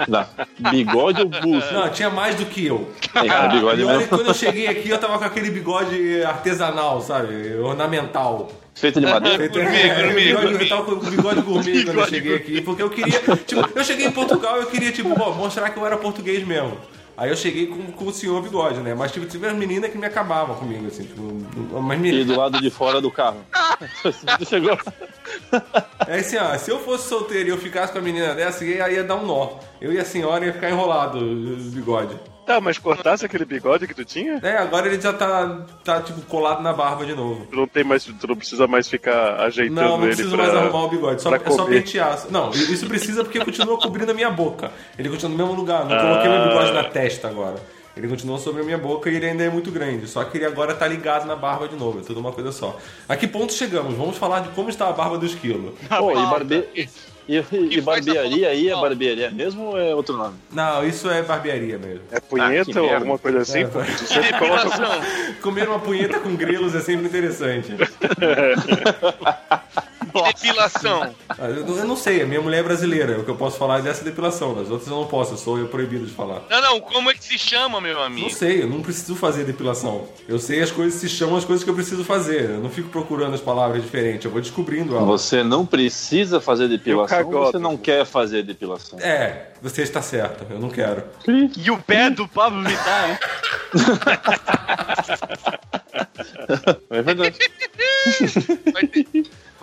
[0.09, 0.25] Não.
[0.71, 1.73] Bigode ou buço?
[1.73, 2.91] Não, tinha mais do que eu.
[3.13, 4.09] Tem cara, bigode E olha que mesmo.
[4.09, 7.55] quando eu cheguei aqui eu tava com aquele bigode artesanal, sabe?
[7.57, 8.51] Ornamental.
[8.75, 9.39] Feito de madeira.
[9.39, 10.65] Feito- Gourmet, é, gourmet, bigode- gourmet.
[10.65, 13.21] Eu tava com o bigode gourmet quando eu Bigode cheguei aqui, porque eu queria.
[13.47, 16.77] Tipo, eu cheguei em Portugal eu queria, tipo, pô, mostrar que eu era português mesmo.
[17.17, 18.93] Aí eu cheguei com, com o senhor bigode, né?
[18.95, 21.23] Mas, tipo, tive as meninas que me acabavam comigo, assim, tipo,
[21.77, 22.27] umas E meninas.
[22.27, 23.39] do lado de fora do carro.
[24.03, 24.77] Você chegou.
[26.09, 28.95] É assim, ó, se eu fosse solteiro e eu ficasse com a menina dessa, aí
[28.95, 29.59] ia dar um nó.
[29.81, 32.17] Eu e a senhora ia ficar enrolado o bigode.
[32.47, 34.39] Tá, mas cortasse aquele bigode que tu tinha?
[34.43, 37.47] É, agora ele já tá, tá tipo, colado na barba de novo.
[37.47, 40.47] Tu não tem mais, tu não precisa mais ficar ajeitando Não, não ele preciso pra...
[40.47, 42.27] mais arrumar o bigode, só, é só pentear.
[42.31, 44.71] Não, isso precisa porque continua cobrindo a minha boca.
[44.99, 47.57] Ele continua no mesmo lugar, não coloquei meu bigode na testa agora.
[47.97, 50.09] Ele continua sobre a minha boca e ele ainda é muito grande.
[50.09, 52.77] Só que ele agora tá ligado na barba de novo, é tudo uma coisa só.
[53.09, 53.95] A que ponto chegamos?
[53.95, 55.77] Vamos falar de como está a barba do esquilo.
[55.89, 56.69] Pô, e, barbe...
[57.29, 60.35] e, e barbearia aí é barbearia mesmo ou é outro nome?
[60.53, 62.03] Não, isso é barbearia mesmo.
[62.11, 63.61] É Ah, punheta que ou alguma coisa assim?
[63.61, 64.65] É, coloca...
[64.65, 65.35] Depilação.
[65.43, 67.73] Comer uma punheta com grelos é sempre interessante.
[70.23, 71.15] Depilação.
[71.29, 73.19] Ah, Eu, eu não sei, a minha mulher é brasileira.
[73.19, 74.55] O que eu posso falar é dessa depilação.
[74.55, 76.43] Das outras eu não posso, eu sou proibido de falar.
[76.49, 78.31] Não, não, como é que se chama, meu Não amigo?
[78.31, 80.07] sei, eu não preciso fazer depilação.
[80.29, 82.51] Eu sei as coisas que se chamam as coisas que eu preciso fazer.
[82.51, 85.07] Eu não fico procurando as palavras diferentes, eu vou descobrindo elas.
[85.07, 88.99] Você não precisa fazer depilação você não quer fazer depilação?
[89.01, 91.03] É, você está certo, eu não quero.
[91.57, 93.19] E o pé do Pablo Vittar, né?
[96.91, 97.37] É verdade.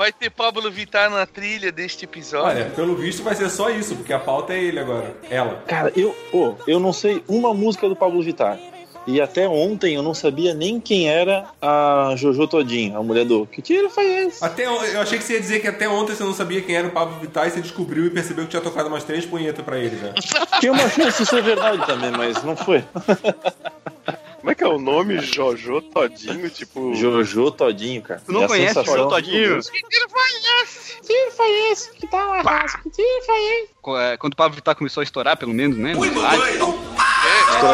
[0.01, 2.63] Vai ter, Pablo Vittar na trilha deste episódio.
[2.63, 5.15] Olha, pelo visto vai ser só isso, porque a pauta é ele agora.
[5.29, 5.63] Ela.
[5.67, 8.57] Cara, eu, pô, eu não sei uma música do Pablo Vittar.
[9.05, 13.45] E até ontem eu não sabia nem quem era a Jojo Todinho, a mulher do
[13.45, 14.43] Que tiro foi esse?
[14.43, 16.87] Até eu achei que você ia dizer que até ontem você não sabia quem era
[16.87, 19.77] o Pablo Vittar e você descobriu e percebeu que tinha tocado umas três punhetas pra
[19.77, 20.13] ele já.
[20.59, 22.83] Tinha uma chance de ser verdade também, mas não foi.
[24.51, 25.19] Como é que é o nome?
[25.21, 26.49] Jojo Todinho?
[26.49, 26.93] Tipo.
[26.95, 28.21] Jojo Todinho, cara.
[28.25, 29.61] Tu não a conhece sensação- Jojo Todinho?
[29.61, 31.01] Que tiro foi esse?
[33.81, 35.93] Co- é, Quando o Pablo Vittar começou a estourar, pelo menos, né?
[35.93, 36.43] no rádio.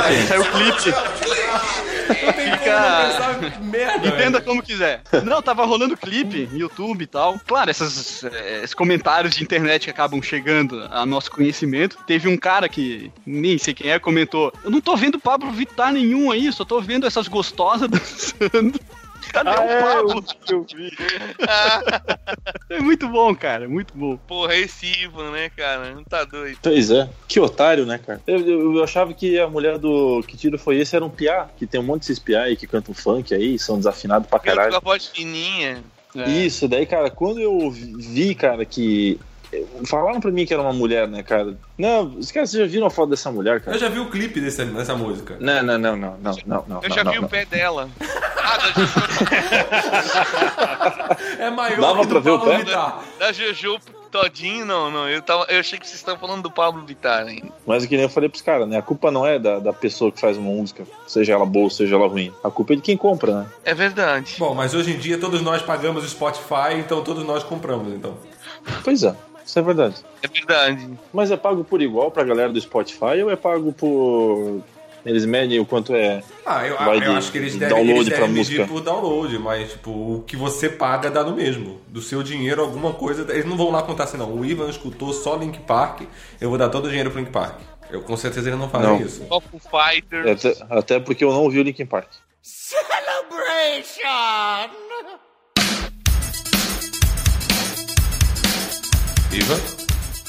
[0.06, 1.87] Aí saiu o clipe.
[2.14, 3.60] Fica.
[3.62, 5.02] Merda, Entenda como quiser.
[5.24, 7.40] Não, tava rolando clipe no YouTube e tal.
[7.46, 11.98] Claro, essas, eh, esses comentários de internet que acabam chegando a nosso conhecimento.
[12.06, 15.92] Teve um cara que, nem sei quem é, comentou: Eu não tô vendo Pablo Vittar
[15.92, 18.80] nenhum aí, só tô vendo essas gostosas dançando.
[19.34, 20.24] Cadê Ah, o é, Pablo?
[20.50, 20.92] eu, eu vi.
[22.70, 24.18] É muito bom, cara, muito bom.
[24.28, 25.94] Porra, esse Ivan, né, cara?
[25.94, 26.58] Não tá doido.
[26.62, 27.10] Pois é.
[27.28, 28.22] Que otário, né, cara?
[28.28, 31.48] Eu, eu- eu achava que a mulher do Que Tiro Foi Esse era um piá,
[31.58, 34.56] que tem um monte desses piá aí que cantam funk aí, são desafinados pra Pelo
[34.56, 34.76] com caralho.
[34.78, 35.82] a voz fininha.
[36.16, 36.30] É.
[36.30, 39.18] Isso, daí, cara, quando eu vi, cara, que.
[39.86, 41.58] Falaram pra mim que era uma mulher, né, cara?
[41.78, 43.78] Não, os caras já viram a foto dessa mulher, Eu cara?
[43.78, 45.38] já vi o clipe desse, dessa música.
[45.40, 46.84] Não, não, não, não, não, não, não.
[46.84, 47.26] Eu já não, vi não.
[47.26, 47.90] o pé dela.
[48.44, 48.94] Ah, da Jojo,
[51.40, 52.64] É maior Dava que pra ver o pé?
[53.20, 53.80] Da Jojo
[54.12, 55.08] Todinho, não, não.
[55.10, 57.48] Eu, tava, eu achei que vocês estavam falando do Pablo Vittar ainda.
[57.66, 58.78] Mas é que nem eu falei pros caras, né?
[58.78, 61.96] A culpa não é da, da pessoa que faz uma música, seja ela boa, seja
[61.96, 62.34] ela ruim.
[62.44, 63.46] A culpa é de quem compra, né?
[63.64, 64.36] É verdade.
[64.40, 68.18] Bom, mas hoje em dia todos nós pagamos o Spotify, então todos nós compramos, então.
[68.84, 69.14] Pois é,
[69.48, 69.96] isso é verdade.
[70.22, 70.90] É verdade.
[71.14, 74.62] Mas é pago por igual pra galera do Spotify ou é pago por.
[75.06, 76.22] Eles medem o quanto é.
[76.46, 78.68] Ah, eu, Vai eu de acho que eles devem, download eles pra devem medir música.
[78.68, 81.80] por download, mas tipo, o que você paga dá no mesmo.
[81.88, 83.22] Do seu dinheiro, alguma coisa.
[83.32, 84.34] Eles não vão lá contar assim, não.
[84.34, 86.02] O Ivan escutou só Link Park,
[86.42, 87.58] eu vou dar todo o dinheiro pro Link Park.
[87.90, 89.02] Eu com certeza ele não fazem Não.
[89.02, 89.26] isso.
[90.30, 92.10] Até, até porque eu não ouvi o Linkin Park.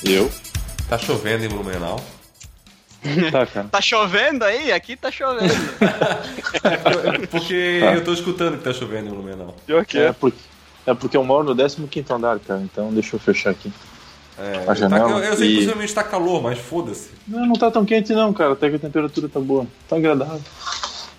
[0.04, 0.30] Eu?
[0.88, 1.98] tá chovendo em Blumenau.
[3.30, 3.68] Tá, cara.
[3.68, 4.70] Tá chovendo aí?
[4.72, 5.54] Aqui tá chovendo.
[7.30, 7.94] Porque Tá.
[7.94, 9.56] eu tô escutando que tá chovendo em Blumenau.
[9.66, 10.12] Pior que É é.
[10.12, 10.38] porque,
[10.86, 12.60] é porque eu moro no 15 andar, cara.
[12.60, 13.72] Então deixa eu fechar aqui.
[14.38, 17.10] É, A tá- janela eu, eu sei que e- possivelmente tá calor, mas foda-se.
[17.26, 18.52] Não, não tá tão quente não, cara.
[18.52, 19.66] Até que a temperatura tá boa.
[19.88, 20.40] Tá agradável.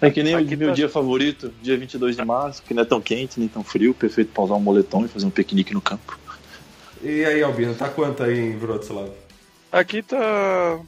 [0.02, 2.84] É que nem o Aqui meu tá- dia favorito, dia 22 de março, que não
[2.84, 5.74] é tão quente nem tão frio, perfeito pra usar um moletom e fazer um piquenique
[5.74, 6.19] no campo.
[7.02, 9.10] E aí, Albino, tá quanto aí em Wrocław?
[9.72, 10.80] Aqui tá.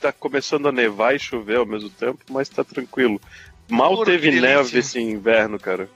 [0.00, 3.20] Tá começando a nevar e chover ao mesmo tempo, mas tá tranquilo.
[3.68, 5.88] Mal teve neve esse inverno, cara.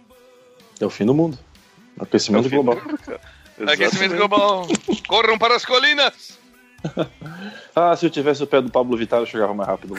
[0.78, 1.38] É o fim do mundo.
[1.98, 2.76] Aquecimento É global.
[2.76, 3.70] do-.
[3.70, 4.66] Aquecimento global.
[5.08, 6.38] Corram para as colinas.
[7.76, 9.94] Ah, se eu tivesse o pé do Pablo Vittar, eu chegava mais rápido.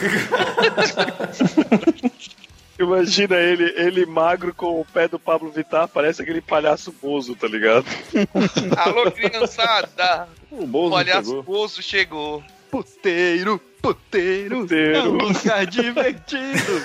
[2.78, 7.48] Imagina ele, ele magro com o pé do Pablo Vittar, parece aquele palhaço bozo, tá
[7.48, 7.86] ligado?
[8.76, 10.28] Alô, criançada.
[10.50, 11.42] o Bozo palhaço chegou.
[11.42, 12.44] Bozo chegou.
[12.70, 14.96] Puteiro, puteiro, Puteiro.
[14.96, 16.82] é um lugar divertido.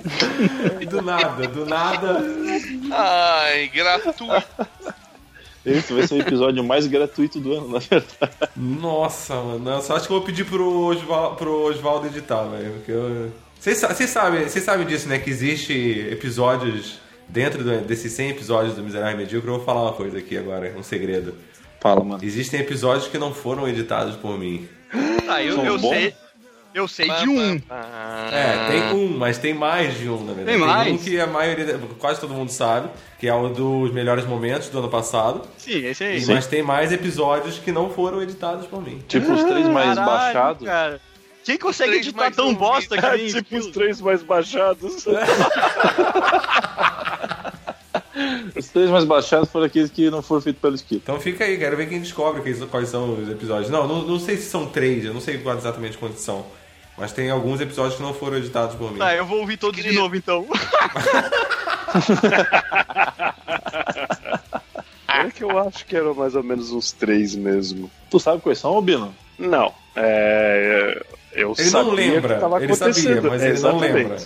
[0.88, 2.20] Do nada, do nada.
[2.90, 4.26] Ai, gratuito.
[5.64, 8.32] Esse vai ser o episódio mais gratuito do ano, na verdade.
[8.56, 9.70] Nossa, mano.
[9.70, 12.72] Eu só acho que eu vou pedir pro, Osval, pro Osvaldo editar, velho.
[12.74, 13.30] Porque eu.
[13.58, 15.18] Vocês sa- vocês sabem, sabem disso, né?
[15.18, 15.72] Que existe
[16.10, 16.98] episódios.
[17.28, 20.36] Dentro do- desses 100 episódios do Miserável e Medíocre, eu vou falar uma coisa aqui
[20.36, 21.34] agora, um segredo.
[21.78, 22.24] Fala, mano.
[22.24, 24.66] Existem episódios que não foram editados por mim.
[25.28, 25.90] Ah, eu, São eu bons?
[25.90, 26.14] sei.
[26.72, 27.60] Eu sei de um.
[28.30, 30.46] É, tem um, mas tem mais de um, na verdade.
[30.46, 30.92] Tem mais?
[30.92, 34.78] um que a maioria, quase todo mundo sabe, que é o dos melhores momentos do
[34.78, 35.42] ano passado.
[35.58, 36.24] Sim, esse aí.
[36.26, 39.02] Mas tem mais episódios que não foram editados por mim.
[39.08, 40.66] Tipo, os três mais Caralho, baixados.
[40.66, 41.00] Cara.
[41.42, 45.06] Quem consegue editar mais tão bosta que nem tipo os três mais baixados.
[48.54, 50.96] Os três mais baixados foram aqueles que não foram feitos pelo Skip.
[51.02, 53.70] Então fica aí, quero ver quem descobre quais, são os episódios.
[53.70, 56.44] Não, não, não sei se são três, eu não sei exatamente quantos são.
[57.00, 58.98] Mas tem alguns episódios que não foram editados por mim.
[58.98, 60.46] Tá, eu vou ouvir todos de Queria- novo então.
[65.08, 67.90] É que eu acho que eram mais ou menos uns três mesmo.
[68.10, 69.14] Tu sabe quais são, Bino?
[69.38, 71.02] Não, é.
[71.32, 73.92] Eu Ele sabia não lembra, ele sabia, mas ele Exatamente.
[73.92, 74.18] não lembra.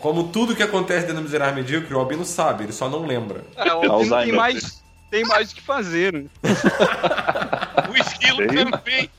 [0.00, 3.42] Como tudo que acontece dentro do Miserável Medíocre, o Albino sabe, ele só não lembra.
[3.56, 6.24] É, o Albino tem mais, tem mais o que fazer, né?
[7.90, 8.66] O esquilo Tem?
[8.70, 9.10] também.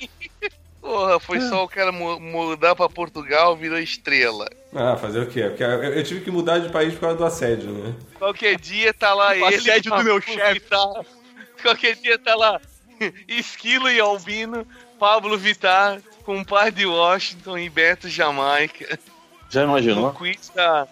[0.90, 4.50] Porra, foi só o cara mu- mudar pra Portugal, virou estrela.
[4.76, 5.44] Ah, fazer o quê?
[5.44, 7.94] Porque eu, tive que mudar de país por causa do assédio, né?
[8.18, 9.56] Qualquer dia tá lá O ele.
[9.56, 10.54] assédio do meu chefe.
[10.56, 10.88] Vittar.
[11.62, 12.60] Qualquer dia tá lá
[13.28, 14.66] Esquilo e Albino,
[15.00, 18.98] Pablo Vittar, com um par de Washington e Beto Jamaica.
[19.48, 20.12] Já No imaginou?
[20.14, 20.88] quiz da,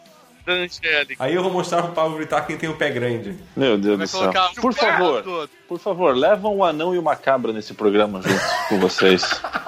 [0.45, 1.23] da Angélica.
[1.23, 3.35] Aí eu vou mostrar pro Pablo Vittar quem tem o pé grande.
[3.55, 4.51] Meu Deus Vai do céu.
[4.61, 5.49] Por favor, todo.
[5.67, 9.23] por favor, levam o anão e o macabra nesse programa junto com vocês.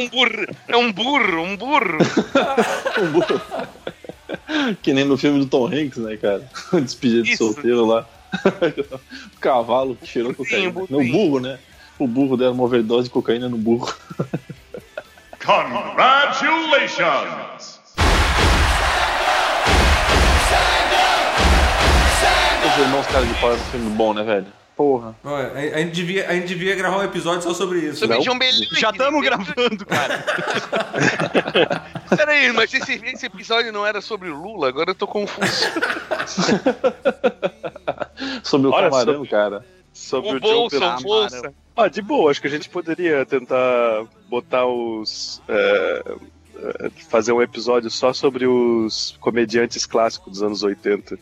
[0.00, 0.46] Um burro.
[0.66, 1.98] É um burro, um burro.
[3.00, 3.40] Um burro.
[4.82, 6.48] que nem no filme do Tom Hanks, né, cara?
[6.80, 8.06] Despedida de solteiro lá.
[9.36, 10.72] o cavalo que cheirou cocaína.
[10.72, 10.88] burrinho.
[10.90, 11.58] Não, o burro, né?
[11.98, 13.92] O burro deram uma overdose de cocaína no burro.
[15.44, 17.80] Congratulations!
[22.64, 24.46] Os irmãos cara de é um filme bom, né, velho?
[24.80, 25.14] Porra.
[25.22, 27.98] Olha, A, a gente devia, a gente devia gravar um episódio só sobre isso.
[27.98, 28.80] Sobre Belink.
[28.80, 30.24] Já estamos gravando, cara.
[32.16, 34.68] Peraí, mas esse, esse episódio não era sobre o Lula?
[34.68, 35.38] Agora eu tô confuso.
[38.42, 39.66] Sobre o Olha, camarão, sobre- cara.
[39.92, 40.68] Sobre O o, John
[41.02, 41.52] bolsa.
[41.76, 45.42] Ah, de boa, acho que a gente poderia tentar botar os.
[45.46, 46.02] é,
[46.86, 51.18] é, fazer um episódio só sobre os comediantes clássicos dos anos 80.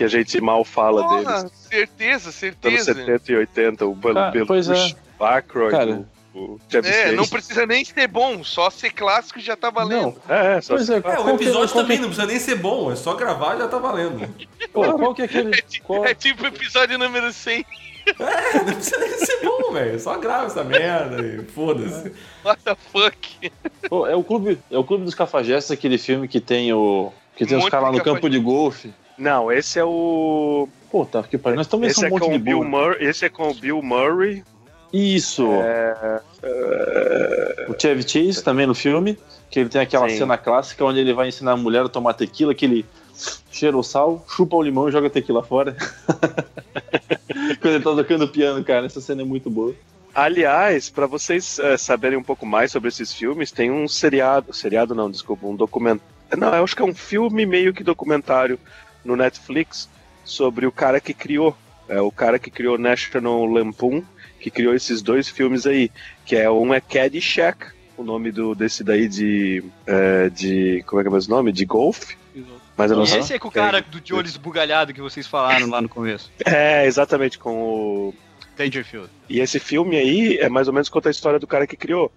[0.00, 1.52] Que a gente mal fala Porra, deles.
[1.68, 2.94] certeza, Anos certeza.
[2.94, 6.06] 70 e 80, o Bel Ah, pois Belushi, o Aykroyd, Cara.
[6.34, 7.16] o, o Chevy É, Chase.
[7.16, 10.14] não precisa nem ser bom, só ser clássico já tá valendo.
[10.26, 10.34] Não.
[10.34, 11.02] É, é, só Pois é, É, o
[11.36, 13.76] que- episódio qual também que- não precisa nem ser bom, é só gravar já tá
[13.76, 14.26] valendo.
[14.72, 15.62] Pô, qual que é aquele.
[15.84, 16.06] Qual...
[16.06, 17.66] É tipo o episódio número 100.
[18.18, 20.00] É, não precisa nem ser bom, velho.
[20.00, 22.10] Só grava essa merda e foda-se.
[22.42, 23.52] What the fuck?
[23.86, 27.12] Pô, é o clube, é o clube dos cafajestes, aquele filme que tem o.
[27.36, 28.94] Que tem Um os caras lá no campo de golfe.
[29.20, 30.66] Não, esse é o.
[30.90, 31.56] Pô, tá, que pariu.
[31.56, 32.64] Nós estamos Esse um é, monte com de Bill.
[32.64, 34.42] Murray, esse é com o Bill Murray.
[34.90, 35.46] Isso.
[35.52, 36.22] É,
[37.68, 39.18] O Chevy Chase também no filme,
[39.50, 40.18] que ele tem aquela Sim.
[40.18, 42.86] cena clássica onde ele vai ensinar a mulher a tomar tequila, que ele
[43.52, 45.76] cheira o sal, chupa o limão e joga a tequila fora.
[47.60, 49.74] Quando ele tá tocando piano, cara, essa cena é muito boa.
[50.14, 54.94] Aliás, para vocês eh, saberem um pouco mais sobre esses filmes, tem um seriado, seriado
[54.94, 56.02] não, desculpa, um documentário.
[56.36, 58.58] Não, eu acho que é um filme meio que documentário
[59.04, 59.88] no Netflix
[60.24, 61.56] sobre o cara que criou,
[61.88, 64.02] é o cara que criou National Lampoon,
[64.40, 65.90] que criou esses dois filmes aí,
[66.24, 71.04] que é um é Caddyshack, o nome do desse daí de eh, de como é
[71.04, 71.52] que é o mesmo nome?
[71.52, 72.16] De golfe.
[72.76, 73.12] Mas eu não Aham.
[73.12, 73.20] sei.
[73.20, 76.30] Esse é com o cara do de olho esbugalhado que vocês falaram lá no começo.
[76.46, 78.14] É, exatamente com o
[78.56, 79.10] Dangerfield.
[79.28, 82.10] E esse filme aí é mais ou menos conta a história do cara que criou.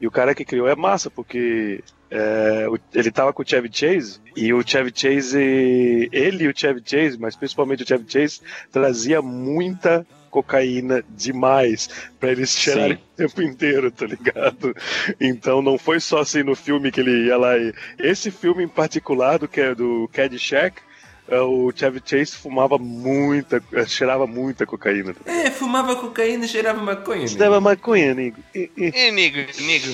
[0.00, 4.20] E o cara que criou é massa, porque é, ele tava com o Chevy Chase,
[4.36, 9.22] e o Chevy Chase, ele e o Chevy Chase, mas principalmente o Chevy Chase, trazia
[9.22, 11.88] muita cocaína demais
[12.20, 13.02] pra eles cheirarem Sim.
[13.02, 14.76] o tempo inteiro, tá ligado?
[15.18, 17.72] Então não foi só assim no filme que ele ia lá e...
[17.98, 20.82] Esse filme em particular, do, que é do Caddyshack,
[21.30, 25.14] o Chevy Chase fumava muita, cheirava muita cocaína.
[25.24, 27.22] É, fumava cocaína e cheirava maconha.
[27.22, 27.26] né?
[27.26, 28.36] Cheirava maconha, nego.
[28.54, 29.86] E- e- É, nego, nego.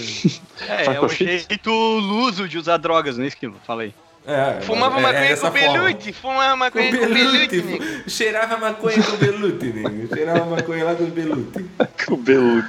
[0.68, 3.56] É, Tá é com o jeito luso de usar drogas, né, Esquilo?
[3.66, 3.94] Fala aí.
[4.24, 7.78] É, Fumava é, é maconha dessa com belute, fumava Com maconha com belute, nego.
[7.78, 8.10] belute.
[8.10, 10.14] Cheirava maconha com belute, nego.
[10.14, 11.64] Cheirava maconha lá com belute.
[12.06, 12.68] Com beludo.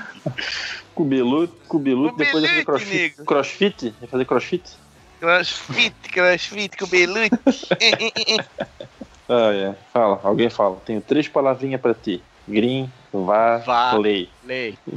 [0.96, 3.16] Cubeluto, cubeluto, depois ia fazer crossfit.
[3.26, 3.94] Crossfit?
[4.02, 4.64] Ia fazer crossfit?
[5.28, 7.32] Crossfit, crossfit com belute.
[9.30, 9.74] Ah, é.
[9.94, 10.76] Fala, alguém fala.
[10.86, 12.22] Tenho três palavrinhas pra ti.
[12.46, 13.94] Green, vá, Vá.
[13.94, 14.28] lei.
[14.46, 14.78] Lei.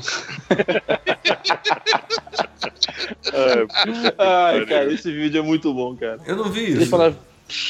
[4.18, 6.18] Ai, cara, esse vídeo é muito bom, cara.
[6.26, 6.86] Eu não vi isso.
[6.86, 7.14] falar.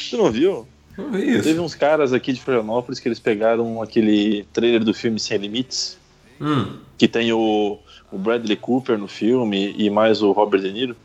[0.09, 0.67] Tu não viu?
[0.97, 1.43] Não vi isso.
[1.43, 5.97] Teve uns caras aqui de Florianópolis que eles pegaram aquele trailer do filme Sem Limites,
[6.41, 7.79] Hum, que tem o,
[8.11, 10.95] o Bradley Cooper no filme e mais o Robert De Niro,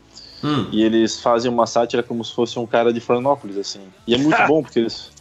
[0.43, 0.67] hum.
[0.71, 3.81] e eles fazem uma sátira como se fosse um cara de Florianópolis, assim.
[4.05, 5.11] E é muito bom, porque eles.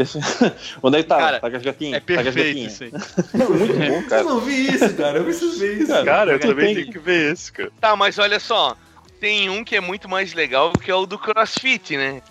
[0.82, 1.18] Onde é que tá?
[1.18, 1.94] Cara, tá com as gatinhas?
[1.96, 2.90] É tá perfeito isso aí.
[3.34, 4.22] É muito bom, Eu cara.
[4.24, 5.18] não vi isso, cara.
[5.18, 5.88] Eu preciso ver isso.
[5.88, 7.70] Cara, Cara, eu também tem- tenho que ver esse, cara.
[7.80, 8.76] Tá, mas olha só.
[9.20, 12.22] Tem um que é muito mais legal que é o do crossfit, né?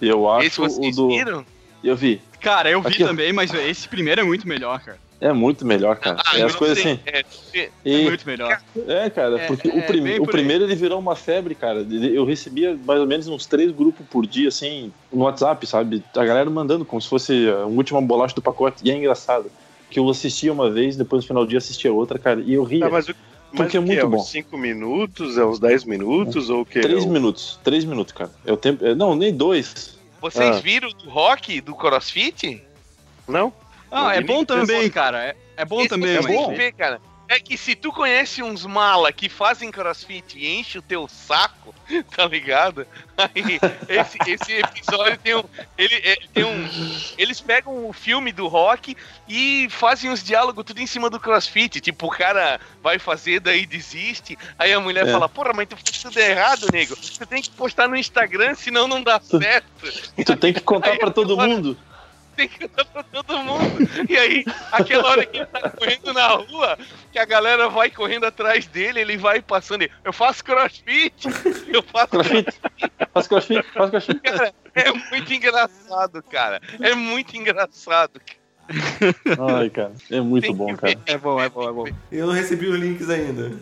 [0.00, 1.08] Eu Esse acho o vocês do.
[1.08, 1.44] viram?
[1.82, 2.20] Eu vi.
[2.40, 3.08] Cara, eu vi Aqui, ó.
[3.08, 4.98] também, mas esse primeiro é muito melhor, cara.
[5.18, 6.18] É muito melhor, cara.
[6.26, 7.00] Ah, é as coisas sei, assim.
[7.06, 7.20] é,
[7.54, 8.60] é, E- Muito melhor.
[8.86, 11.86] É, cara, É, porque é, o, prime- bem o primeiro ele virou uma febre, cara.
[11.90, 16.02] Eu recebia mais ou menos uns três grupos por dia, assim, no WhatsApp, sabe?
[16.14, 18.82] A galera mandando como se fosse a última bolacha do pacote.
[18.84, 19.50] E é engraçado.
[19.88, 22.62] Que eu assistia uma vez, depois no final do dia assistia outra, cara, e eu
[22.64, 22.84] ria.
[22.84, 23.14] Ah, mas o,
[23.52, 24.16] mas Porque é muito é bom.
[24.18, 25.38] uns 5 minutos?
[25.38, 26.50] É uns 10 minutos?
[26.50, 26.80] Ou o quê?
[26.80, 27.58] Três É o- minutos.
[27.64, 28.30] Três minutos, cara.
[28.44, 28.84] É o tempo.
[28.84, 29.96] é, Não, nem dois.
[30.20, 30.60] Vocês Ah.
[30.60, 32.60] viram do rock, do crossfit?
[33.28, 33.52] Não?
[33.96, 35.24] Ah, é bom também, cara.
[35.24, 37.00] É, é bom Esse também, tem que ver, cara.
[37.28, 41.74] É que se tu conhece uns mala que fazem crossfit e enche o teu saco,
[42.14, 42.86] tá ligado?
[43.18, 45.42] Aí, esse, esse episódio tem um.
[45.76, 46.68] Ele, é, tem um.
[47.18, 48.96] Eles pegam o filme do rock
[49.28, 51.80] e fazem os diálogos tudo em cima do crossfit.
[51.80, 54.38] Tipo, o cara vai fazer, daí desiste.
[54.56, 55.10] Aí a mulher É.
[55.10, 56.94] fala, porra, mas tu fez tudo errado, nego.
[56.94, 59.66] Tu tem que postar no Instagram, senão não dá certo.
[60.24, 61.76] Tu tem que contar pra todo mundo.
[62.36, 63.88] Tem que dar pra todo mundo.
[64.08, 66.78] E aí, aquela hora que ele tá correndo na rua,
[67.10, 69.82] que a galera vai correndo atrás dele, ele vai passando.
[69.82, 71.26] e, Eu faço crossfit,
[71.68, 72.46] eu faço Crossfit.
[73.12, 74.20] Faz crossfit, faz crossfit.
[74.20, 76.60] Cara, é muito engraçado, cara.
[76.80, 78.20] É muito engraçado.
[79.58, 79.92] Ai, cara.
[80.10, 80.98] É muito bom, cara.
[81.06, 81.84] É bom, é bom, é bom.
[82.12, 83.52] Eu não recebi os links ainda.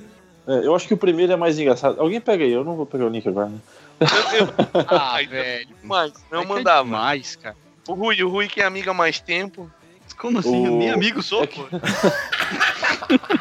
[0.47, 2.01] É, eu acho que o primeiro é mais engraçado.
[2.01, 3.49] Alguém pega aí, eu não vou pegar o link agora.
[3.49, 3.59] Né?
[4.01, 4.55] Eu, eu,
[4.89, 5.68] Ah, Ai, velho.
[5.83, 6.85] mas não É que é mandava.
[6.85, 7.57] demais, cara.
[7.89, 9.70] O Rui, o Rui que é amigo há mais tempo.
[10.18, 10.68] Como assim?
[10.68, 11.66] O- Nem amigo sou, é que- pô.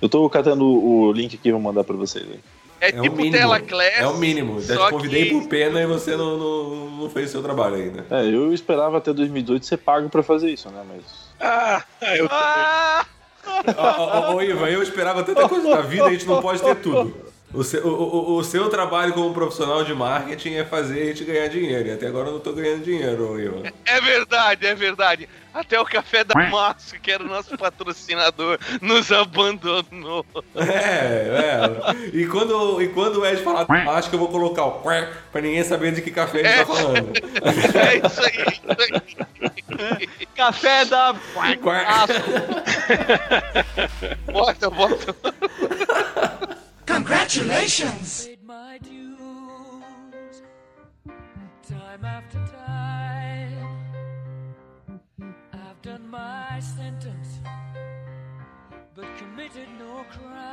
[0.00, 2.40] Eu tô catando o link aqui e vou mandar pra vocês aí.
[2.80, 3.36] É, É o tipo mínimo.
[3.36, 3.92] tela class.
[4.00, 4.60] É o mínimo.
[4.60, 7.42] Já só te convidei que- por pena e você não, não, não fez o seu
[7.42, 8.04] trabalho ainda.
[8.10, 10.82] É, eu esperava até 2018 ser pago pra fazer isso, né?
[10.88, 11.02] Mas.
[11.40, 11.84] Ah,
[12.16, 13.06] eu Ah!
[14.34, 17.14] Ô, Ivan, eu esperava tanta coisa na vida, a gente não pode ter tudo.
[17.54, 21.24] O seu, o, o- o seu trabalho como profissional de marketing é fazer a gente
[21.24, 21.88] ganhar dinheiro.
[21.88, 23.62] E até agora eu não tô ganhando dinheiro, Ivan.
[23.84, 25.28] É verdade, é verdade.
[25.52, 30.24] Até o Café da Márcio, que era o nosso patrocinador, nos abandonou.
[30.56, 32.16] É, é.
[32.16, 33.66] E quando, e quando o Ed falar,
[33.98, 37.12] acho que eu vou colocar o pra ninguém saber de que café gente tá falando.
[37.12, 40.08] É isso aí, é isso aí.
[40.34, 41.14] Café da.
[44.32, 45.14] Bota, bota.
[48.80, 50.42] Dues
[51.66, 53.68] time after time.
[55.52, 57.40] I've done my sentence,
[58.94, 60.52] but committed no crime.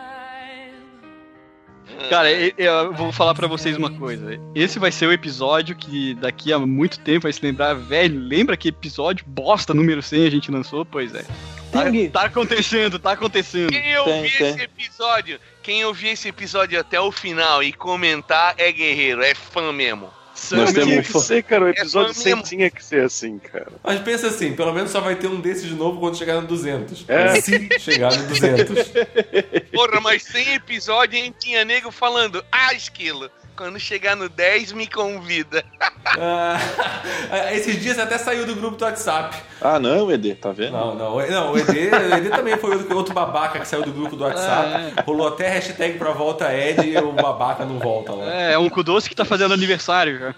[2.09, 4.39] Cara, eu vou falar pra vocês uma coisa.
[4.55, 8.19] Esse vai ser o episódio que daqui a muito tempo vai se lembrar, velho.
[8.19, 10.85] Lembra que episódio bosta número 100 a gente lançou?
[10.85, 11.25] Pois é.
[11.71, 13.69] Tá, tá acontecendo, tá acontecendo.
[13.69, 14.49] Quem ouvir Tem, tem.
[14.49, 19.71] esse episódio, quem ouvir esse episódio até o final e comentar é guerreiro, é fã
[19.71, 20.09] mesmo.
[20.51, 21.07] Nós temos.
[21.07, 21.65] que ser, cara.
[21.65, 22.43] O episódio fã 100 mesmo.
[22.47, 23.67] tinha que ser assim, cara.
[23.83, 26.47] Mas pensa assim, pelo menos só vai ter um desses de novo quando chegar no
[26.47, 27.05] 200.
[27.07, 27.41] É.
[27.41, 28.91] Se chegar no 200.
[29.73, 31.33] Porra, mas sem episódio, hein?
[31.37, 35.63] Tinha nego falando, ah, esquilo, quando chegar no 10, me convida.
[36.05, 36.57] Ah,
[37.53, 39.37] esses dias até saiu do grupo do WhatsApp.
[39.61, 40.71] Ah, não, ED, tá vendo?
[40.71, 43.91] Não, não, o- não o, ED, o ED também foi outro, babaca que saiu do
[43.91, 44.93] grupo do WhatsApp.
[45.05, 48.25] Rolou até hashtag pra volta Ed e o babaca não volta lá.
[48.33, 50.35] É, é um cu doce que tá fazendo aniversário já.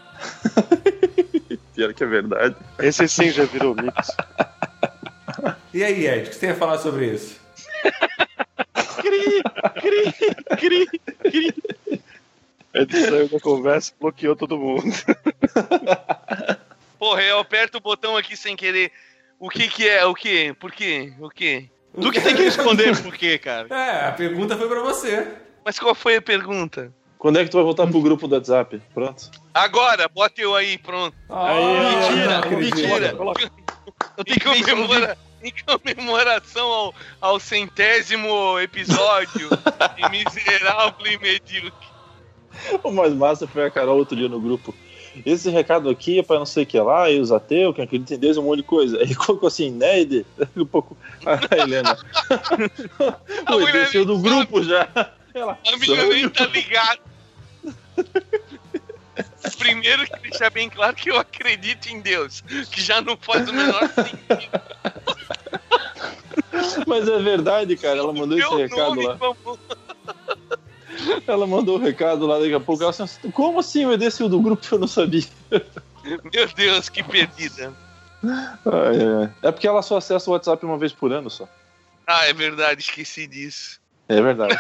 [1.75, 2.55] Pior que é verdade.
[2.79, 3.93] Esse sim já virou mito.
[5.73, 7.39] E aí, Ed, o que você tem a falar sobre isso?
[9.01, 9.41] Cri,
[9.81, 10.13] cri,
[10.57, 10.87] cri,
[11.19, 12.01] cri.
[12.73, 14.83] Ele saiu da conversa e bloqueou todo mundo.
[16.97, 18.91] Porra, eu aperto o botão aqui sem querer.
[19.39, 20.05] O que que é?
[20.05, 20.53] O que?
[20.53, 21.13] Por quê?
[21.19, 21.69] O quê?
[21.99, 23.67] Tu que tem que responder por quê, cara?
[23.69, 25.27] É, a pergunta foi pra você.
[25.65, 26.93] Mas qual foi a pergunta?
[27.17, 28.81] Quando é que tu vai voltar pro grupo do WhatsApp?
[28.93, 29.29] Pronto.
[29.53, 31.15] Agora, bota eu aí, pronto.
[31.29, 31.53] Ah,
[32.49, 33.17] mentira, mentira.
[34.17, 39.49] Eu tenho que ver em comemoração ao, ao centésimo episódio
[39.95, 41.91] de Miserável e Medíocre.
[42.83, 44.73] O mais massa foi a Carol outro dia no grupo.
[45.25, 48.15] Esse recado aqui é pra não sei o que lá, e os ateus, que acreditam
[48.15, 48.97] em Deus, um monte de coisa.
[48.99, 50.25] Aí colocou assim, né, Ed?
[50.55, 50.95] Um pouco.
[51.25, 51.97] A Helena.
[53.49, 54.87] O Ed saiu do grupo já.
[55.33, 56.99] Ela, A menina nem tá ligada.
[59.57, 63.53] Primeiro que deixar bem claro que eu acredito em Deus, que já não faz o
[63.53, 64.61] menor sentido.
[66.91, 67.99] Mas é verdade, cara.
[67.99, 69.13] Ela mandou esse Meu recado nome, lá.
[69.13, 69.59] vamos-
[71.25, 72.83] Ela mandou o recado lá daqui a pouco.
[72.83, 75.23] Ela assim, como assim o Ed saiu do grupo eu não sabia?
[76.33, 77.73] Meu Deus, que perdida.
[78.23, 79.33] Ai, ai.
[79.41, 81.47] É porque ela só acessa o WhatsApp uma vez por ano só.
[82.05, 83.79] Ah, é verdade, esqueci disso.
[84.09, 84.59] É verdade.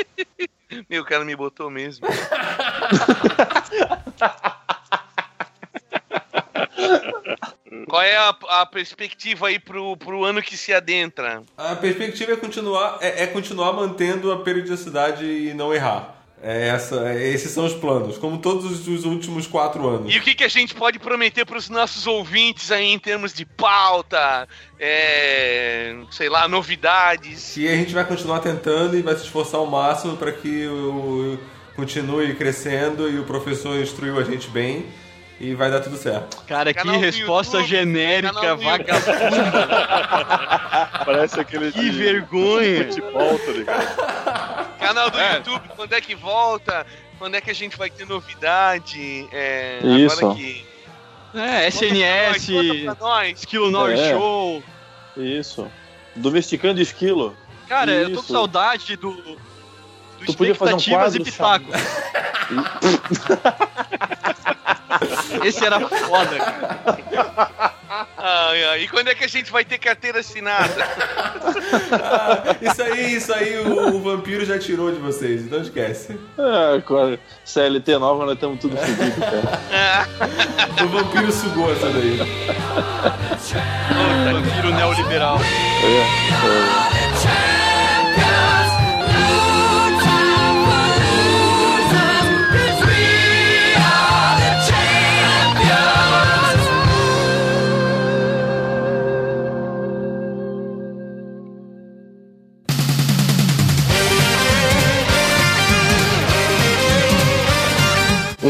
[0.88, 2.06] Meu cara me botou mesmo.
[7.88, 11.42] Qual é a, a perspectiva aí pro, pro ano que se adentra?
[11.56, 16.22] A perspectiva é continuar, é, é continuar mantendo a periodicidade e não errar.
[16.44, 20.12] É essa, é- esses são os planos, como todos os últimos quatro anos.
[20.12, 23.46] E o que, que a gente pode prometer pros nossos ouvintes aí em termos de
[23.46, 24.48] pauta,
[24.78, 27.52] é, sei lá, novidades?
[27.54, 31.38] Que a gente vai continuar tentando e vai se esforçar ao máximo para que o,
[31.76, 34.86] continue crescendo e o professor instruiu a gente bem
[35.42, 36.40] e vai dar tudo certo.
[36.46, 39.68] Cara, que Canal resposta YouTube, genérica, vagabunda.
[41.04, 42.84] Parece aquele Que de vergonha.
[42.84, 44.78] futebol, tá ligado?
[44.78, 46.86] Canal do YouTube, quando é que volta?
[47.18, 49.26] Quando é que a gente vai ter novidade?
[49.32, 50.18] É, Isso.
[50.20, 50.64] Agora que...
[51.34, 52.48] É, SNS.
[53.40, 54.10] Skill North É.
[54.12, 54.62] Show.
[55.16, 55.66] Isso.
[56.14, 57.36] Domesticando esquilo.
[57.68, 58.32] Cara, eu tô com Isso.
[58.32, 59.10] saudade do.
[59.12, 59.36] do
[60.26, 61.82] Tu podia fazer um expectativas e quadro, pitacos.
[65.44, 67.72] Esse era foda, cara.
[68.16, 68.82] Ai, ai.
[68.82, 70.88] E quando é que a gente vai ter carteira assinada?
[71.92, 76.18] Ah, isso aí, isso aí o, o vampiro já tirou de vocês, então esquece.
[76.38, 80.08] É, agora, CLT nova, nós estamos tudo fodidos, cara.
[80.84, 82.18] O vampiro sugou essa daí.
[84.32, 85.38] Vampiro neoliberal.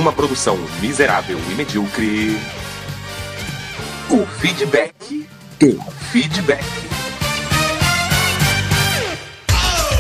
[0.03, 2.37] Uma produção miserável e medíocre.
[4.11, 5.29] O feedback.
[5.63, 5.81] O
[6.11, 6.65] feedback.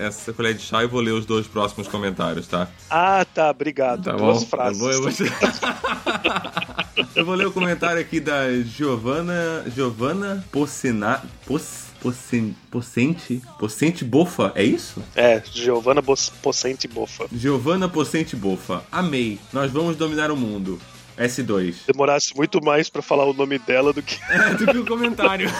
[0.00, 2.68] essa colher de chá e vou ler os dois próximos comentários, tá?
[2.90, 4.04] Ah, tá, obrigado.
[4.04, 4.46] Tá Duas bom?
[4.48, 4.80] frases.
[4.80, 5.24] Eu vou, eu, te-
[7.14, 9.64] Eu vou ler o comentário aqui da Giovana.
[9.74, 11.22] Giovana Pocina.
[11.44, 13.42] Pocen, Pocente?
[13.58, 15.02] Pocente Bofa, é isso?
[15.16, 17.26] É, Giovanna Bos- Possente Bofa.
[17.32, 18.82] Giovana Pocente Bofa.
[18.90, 19.38] Amei.
[19.52, 20.78] Nós vamos dominar o mundo.
[21.18, 21.74] S2.
[21.88, 24.16] Demorasse muito mais pra falar o nome dela do que.
[24.30, 25.50] É, do que o comentário.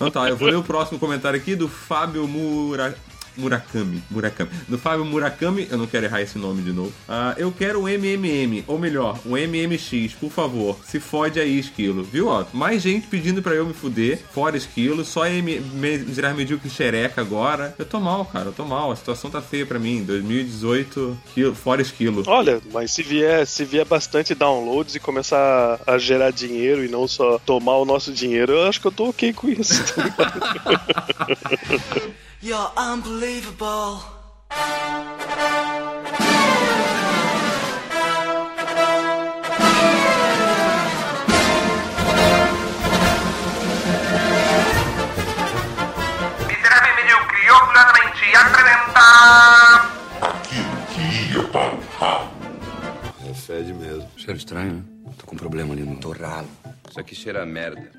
[0.00, 2.96] Então tá, eu vou ler o próximo comentário aqui do Fábio Mura...
[3.36, 4.02] Murakami.
[4.10, 4.50] Murakami.
[4.68, 6.92] Do Fábio Murakami, eu não quero errar esse nome de novo.
[7.08, 10.78] Ah, eu quero o MMM, ou melhor, o MMX, por favor.
[10.84, 12.02] Se fode aí, esquilo.
[12.02, 12.44] Viu, ó?
[12.52, 15.04] Mais gente pedindo pra eu me fuder, fora esquilo.
[15.04, 17.74] Só M Miserável Medíocre xereca agora.
[17.78, 18.92] Eu tô mal, cara, eu tô mal.
[18.92, 20.04] A situação tá feia pra mim.
[20.04, 22.22] 2018, quilo, fora esquilo.
[22.26, 27.06] Olha, mas se vier, se vier bastante downloads e começar a gerar dinheiro e não
[27.06, 29.84] só tomar o nosso dinheiro, eu acho que eu tô ok com isso.
[32.60, 34.02] You're unbelievable.
[46.46, 49.06] Miserável Medíocre orgulhosamente apresenta...
[53.26, 54.10] É fede mesmo.
[54.18, 54.82] Cheiro estranho, né?
[55.16, 56.50] Tô com um problema ali no torralo.
[56.90, 57.90] Isso aqui cheira a merda.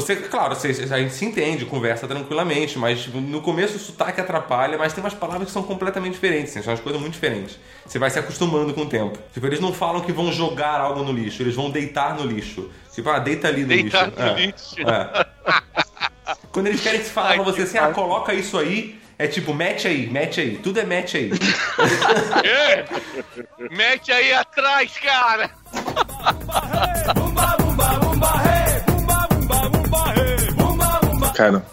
[0.00, 4.20] Você, claro, você- a gente se entende, conversa tranquilamente, mas tipo, no começo o sotaque
[4.20, 7.58] atrapalha, mas tem umas palavras que são completamente diferentes, assim, são umas coisas muito diferentes.
[7.84, 9.18] Você vai se acostumando com o tempo.
[9.34, 12.70] Tipo, eles não falam que vão jogar algo no lixo, eles vão deitar no lixo.
[12.94, 14.20] Tipo, ah, deita ali no Deitar lixo.
[14.20, 14.76] no É, lixo.
[14.88, 15.26] é.
[16.52, 19.52] Quando eles querem que você fale pra você assim, ah, coloca isso aí, é tipo,
[19.52, 21.30] mete aí, mete aí, tudo é mete aí.
[22.46, 22.84] É.
[23.74, 25.50] Mete aí atrás, cara!
[31.38, 31.64] Cara,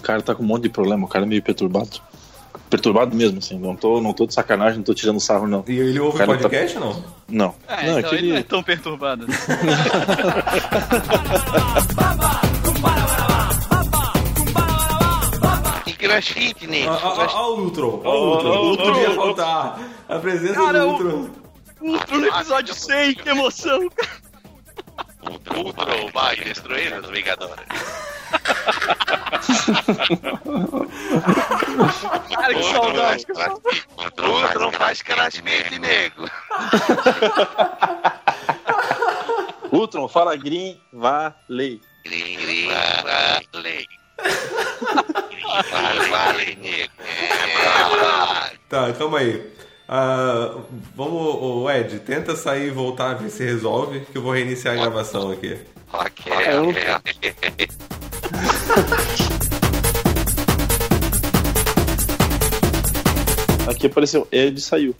[0.00, 2.00] o cara tá com um monte de problema, o cara é meio perturbado.
[2.68, 3.56] Perturbado mesmo, assim.
[3.56, 5.64] Não tô, não tô de sacanagem, não tô tirando sarro, não.
[5.68, 6.84] E ele ouve O o podcast tá...
[6.84, 7.04] ou não?
[7.28, 7.54] Não.
[7.68, 9.24] É, não, então é que ele não é tão perturbado.
[15.84, 16.90] Que crossfit, nego.
[16.90, 18.50] Olha o Ultron, olha o Ultron.
[18.50, 19.80] O Ultron ia faltar.
[20.08, 21.30] A presença Cara, do Ultron.
[21.80, 23.88] Ultron no episódio 100, que emoção.
[25.56, 28.15] Ultron vai destruir os Vingadores.
[32.34, 33.26] Cara, que saudade.
[34.28, 36.28] Ultron faz crossfit, nego.
[39.72, 41.80] Ultron, fala green, vale.
[42.04, 43.86] Grim, grim, vale.
[45.70, 46.92] Vale, vale, nego.
[48.68, 49.56] Tá, calma aí.
[49.88, 50.50] Ah,
[50.96, 54.80] vamos, ô, Ed, tenta sair e voltar, ver se resolve, que eu vou reiniciar a
[54.80, 55.56] gravação aqui.
[55.92, 56.32] Ok,
[56.68, 58.05] ok.
[63.68, 64.94] Aqui apareceu Ed saiu.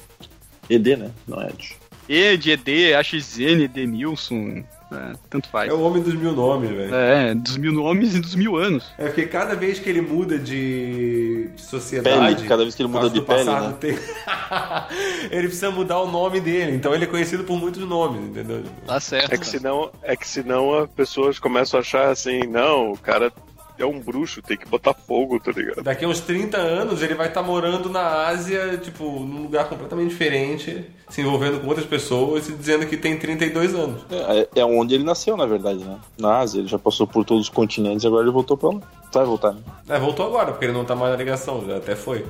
[0.69, 1.11] ED, né?
[1.27, 1.77] Não é Ed.
[2.09, 4.65] Ed, ED, AXN, Edmilson.
[4.93, 5.69] É, tanto faz.
[5.69, 6.95] É o homem dos mil nomes, velho.
[6.95, 8.87] É, dos mil nomes e dos mil anos.
[8.97, 12.37] É porque cada vez que ele muda de, de sociedade.
[12.37, 13.75] Pele, cada vez que ele muda de do pele, passado, né?
[13.81, 13.99] tem-
[15.31, 16.73] ele precisa mudar o nome dele.
[16.77, 18.63] Então ele é conhecido por muitos nomes, entendeu?
[18.87, 19.33] Tá certo.
[19.33, 23.33] É que senão, é que senão as pessoas começam a achar assim, não, o cara
[23.79, 25.83] é um bruxo, tem que botar fogo, tá ligado?
[25.83, 30.11] Daqui a uns 30 anos ele vai estar morando na Ásia, tipo, num lugar completamente
[30.11, 34.03] diferente, se envolvendo com outras pessoas e dizendo que tem 32 anos.
[34.11, 35.99] É, é onde ele nasceu, na verdade, né?
[36.19, 38.81] Na Ásia, ele já passou por todos os continentes e agora ele voltou pra lá.
[39.13, 39.61] Vai voltar, né?
[39.89, 42.27] É, voltou agora, porque ele não tá mais na ligação, já até foi.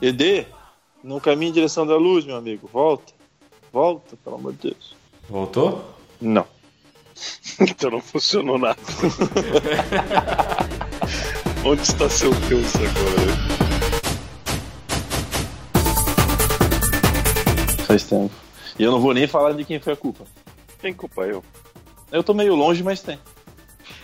[0.00, 0.46] ED,
[1.02, 2.68] no caminho em direção da luz, meu amigo.
[2.72, 3.12] Volta.
[3.72, 4.96] Volta, pelo amor de Deus.
[5.28, 5.84] Voltou?
[6.20, 6.46] Não.
[7.58, 8.76] Então não funcionou nada.
[11.66, 13.36] Onde está seu Deus agora?
[17.86, 18.30] Faz tempo.
[18.78, 20.24] E eu não vou nem falar de quem foi a culpa.
[20.80, 21.42] Quem culpa eu?
[22.12, 23.18] Eu tô meio longe, mas tem.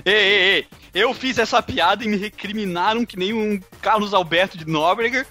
[0.05, 0.67] Ei, ei, ei.
[0.95, 5.25] Eu fiz essa piada e me recriminaram que nem um Carlos Alberto de Nóbrega.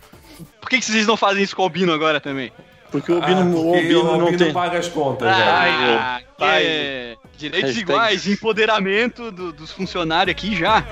[0.60, 2.52] Por que, que vocês não fazem isso com o Albino agora também?
[2.92, 4.54] Porque o Albino, Ah, o Albino o não Albino tem.
[4.54, 6.58] paga as contas, Ah, já.
[6.60, 7.18] que...
[7.38, 10.86] Direitos Hashtag- iguais, empoderamento do- dos funcionários aqui já.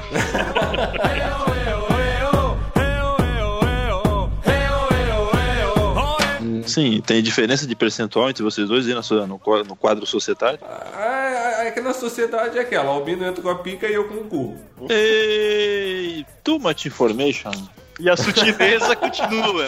[6.65, 10.59] Sim, tem diferença de percentual entre vocês dois aí na sua- no, no quadro societário?
[10.97, 14.07] É, é que na sociedade é aquela, o Albino entra com a pica e eu
[14.07, 14.57] com o cu.
[14.89, 17.51] Ei, too much information.
[17.99, 19.67] E a sutileza continua.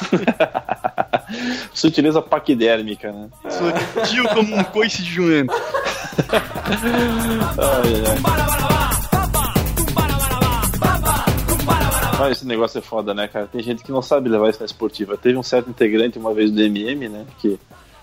[1.72, 3.28] Sutileza paquidérmica, né?
[3.48, 5.54] Sutil como um coice de jumento.
[12.18, 13.46] Mas esse negócio é foda, né, cara?
[13.46, 15.16] Tem gente que não sabe levar isso na esportiva.
[15.16, 17.24] Teve um certo integrante uma vez do MM, né?
[17.38, 17.58] Que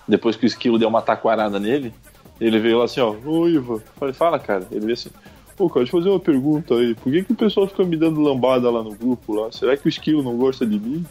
[0.07, 1.93] depois que o esquilo deu uma taquarada nele,
[2.39, 3.81] ele veio lá assim, ó, ô Iva.
[3.95, 4.65] Falei, fala, cara.
[4.71, 5.09] Ele veio assim,
[5.55, 6.95] pô, cara, deixa eu fazer uma pergunta aí.
[6.95, 9.51] Por que, que o pessoal fica me dando lambada lá no grupo lá?
[9.51, 11.05] Será que o esquilo não gosta de mim?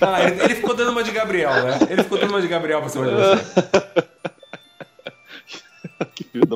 [0.00, 1.78] Ah, ele, ele ficou dando uma de Gabriel, né?
[1.88, 4.04] Ele ficou dando uma de Gabriel pra cima de você.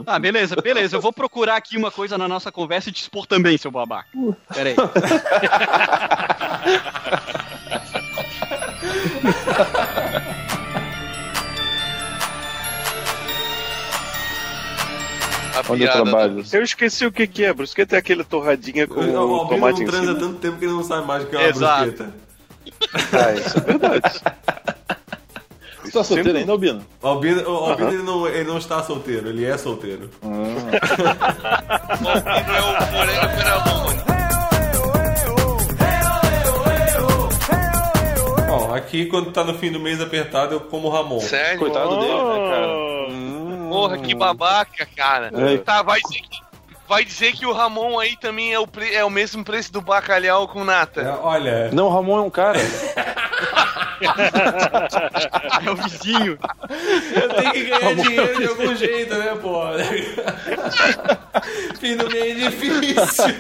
[0.07, 0.97] Ah, beleza, beleza.
[0.97, 4.09] Eu vou procurar aqui uma coisa na nossa conversa e te expor também, seu babaca.
[4.53, 4.76] Pera aí.
[15.68, 16.45] Onde eu trabalho?
[16.53, 19.87] Eu esqueci o que que é, brusqueta é aquele torradinha com O o tomate não
[19.91, 21.85] transa tanto tempo que ele não sabe mais o que é uma Exato.
[21.85, 22.28] brusqueta.
[23.12, 24.20] Ah, isso é verdade.
[25.83, 26.85] Você tá solteiro ainda, Albino?
[27.03, 30.11] O Albino, o Albino ele, não, ele não está solteiro, ele é solteiro.
[30.22, 30.49] O Albino
[32.55, 33.99] é o Moreira Peramone.
[38.47, 41.20] Bom, aqui quando tá no fim do mês apertado, eu como Ramon.
[41.20, 41.59] Sério?
[41.59, 43.68] Coitado dele, né, cara?
[43.68, 45.31] Porra, que babaca, cara.
[45.35, 45.59] É.
[45.59, 46.38] Tá, vai dizer que.
[46.89, 49.82] Vai dizer que o Ramon aí também é o, pre- é o mesmo preço do
[49.82, 51.03] bacalhau com nata.
[51.03, 52.59] É, olha, Não, o Ramon é um cara.
[54.01, 56.39] É o vizinho.
[57.20, 59.62] eu tenho que ganhar dinheiro de algum jeito, né, pô?
[61.80, 63.34] fim do mês é difícil.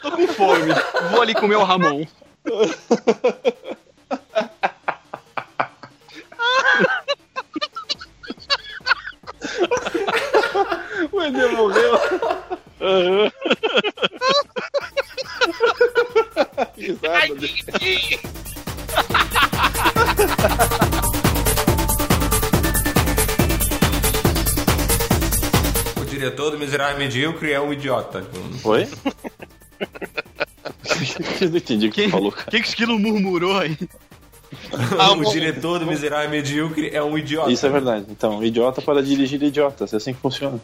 [0.00, 0.72] Tô com fome.
[1.10, 2.06] Vou ali comer o Ramon.
[11.22, 11.92] O Eder morreu.
[16.76, 18.20] Risada dele.
[26.00, 28.24] O diretor do Miserável Medíocre é um idiota.
[28.64, 28.88] Oi?
[31.40, 32.50] Eu não entendi o que Quem, você falou, cara.
[32.50, 33.76] quem que o esquilo murmurou aí?
[35.18, 37.50] o diretor do Miserável Medíocre é um idiota.
[37.50, 38.06] Isso é verdade.
[38.10, 39.92] Então, idiota para dirigir idiotas.
[39.92, 40.60] É assim que funciona.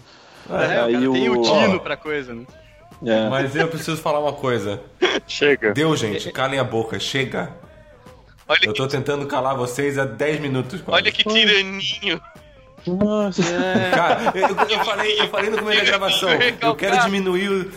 [0.49, 2.44] É, o cara tem o o- tino pra coisa, né?
[3.07, 3.28] É.
[3.28, 4.80] Mas eu preciso falar uma coisa.
[5.26, 5.72] Chega.
[5.72, 7.51] Deu, gente, calem a boca, chega.
[8.49, 10.80] Olha Eu que, tô tentando calar vocês há 10 minutos.
[10.80, 11.03] quase.
[11.03, 12.20] olha que tiraninho.
[12.86, 13.42] Nossa.
[13.94, 16.28] Cara, eu, eu- falei, eu falei no começo da gravação.
[16.62, 17.70] Eu quero diminuir o.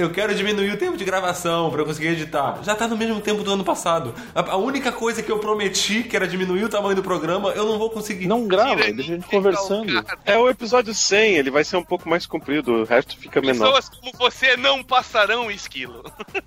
[0.00, 2.58] Eu quero diminuir o tempo de gravação pra eu conseguir editar.
[2.62, 4.14] Já tá no mesmo tempo do ano passado.
[4.34, 7.66] A, a única coisa que eu prometi, que era diminuir o tamanho do programa, eu
[7.66, 8.26] não vou conseguir.
[8.26, 10.04] Não grava, deixa a gente conversando.
[10.24, 13.66] É o episódio 100, ele vai ser um pouco mais comprido, o resto fica menor.
[13.66, 16.02] Pessoas como você não passarão esquilo.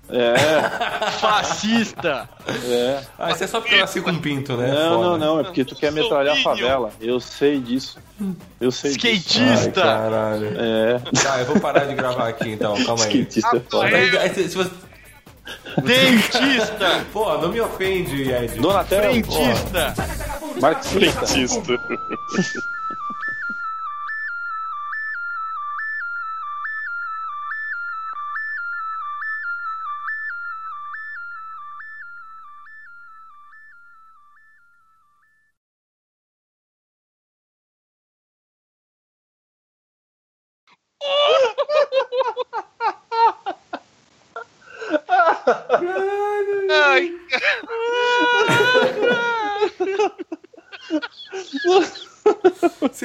[0.08, 0.34] É,
[1.20, 2.28] Fascista!
[2.48, 3.04] é.
[3.16, 4.68] Ah, isso é só porque eu nasci com pinto, né?
[4.68, 5.04] Não, Foda.
[5.04, 5.40] não, não.
[5.40, 6.92] É porque tu quer metralhar a favela.
[7.00, 7.98] Eu sei disso.
[8.60, 9.38] Eu sei disso.
[9.40, 9.82] Ai, Skatista!
[9.82, 10.48] caralho.
[10.56, 10.98] É.
[11.22, 13.20] Tá, eu vou parar de gravar aqui então, calma aí.
[13.22, 13.62] Skatista
[14.16, 14.70] é se- se você-
[15.82, 17.04] Dentista!
[17.12, 18.60] Pô, não me ofende, Ed.
[18.60, 19.02] Donatello.
[19.02, 19.94] Frentista!
[20.60, 21.26] Marxista.
[21.26, 21.78] Frentista.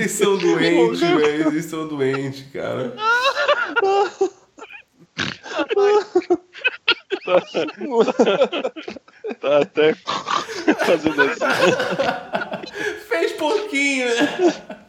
[0.10, 1.44] Vocês são doentes, velho.
[1.44, 2.96] Vocês são doentes, cara.
[9.40, 11.46] Tá até fazendo assim.
[13.08, 14.88] Fez pouquinho, né?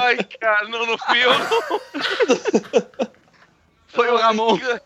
[0.00, 1.32] ai, cara, não, não fui eu.
[1.36, 1.48] não.
[3.88, 4.56] Foi o Ramon.
[4.62, 4.80] Ai,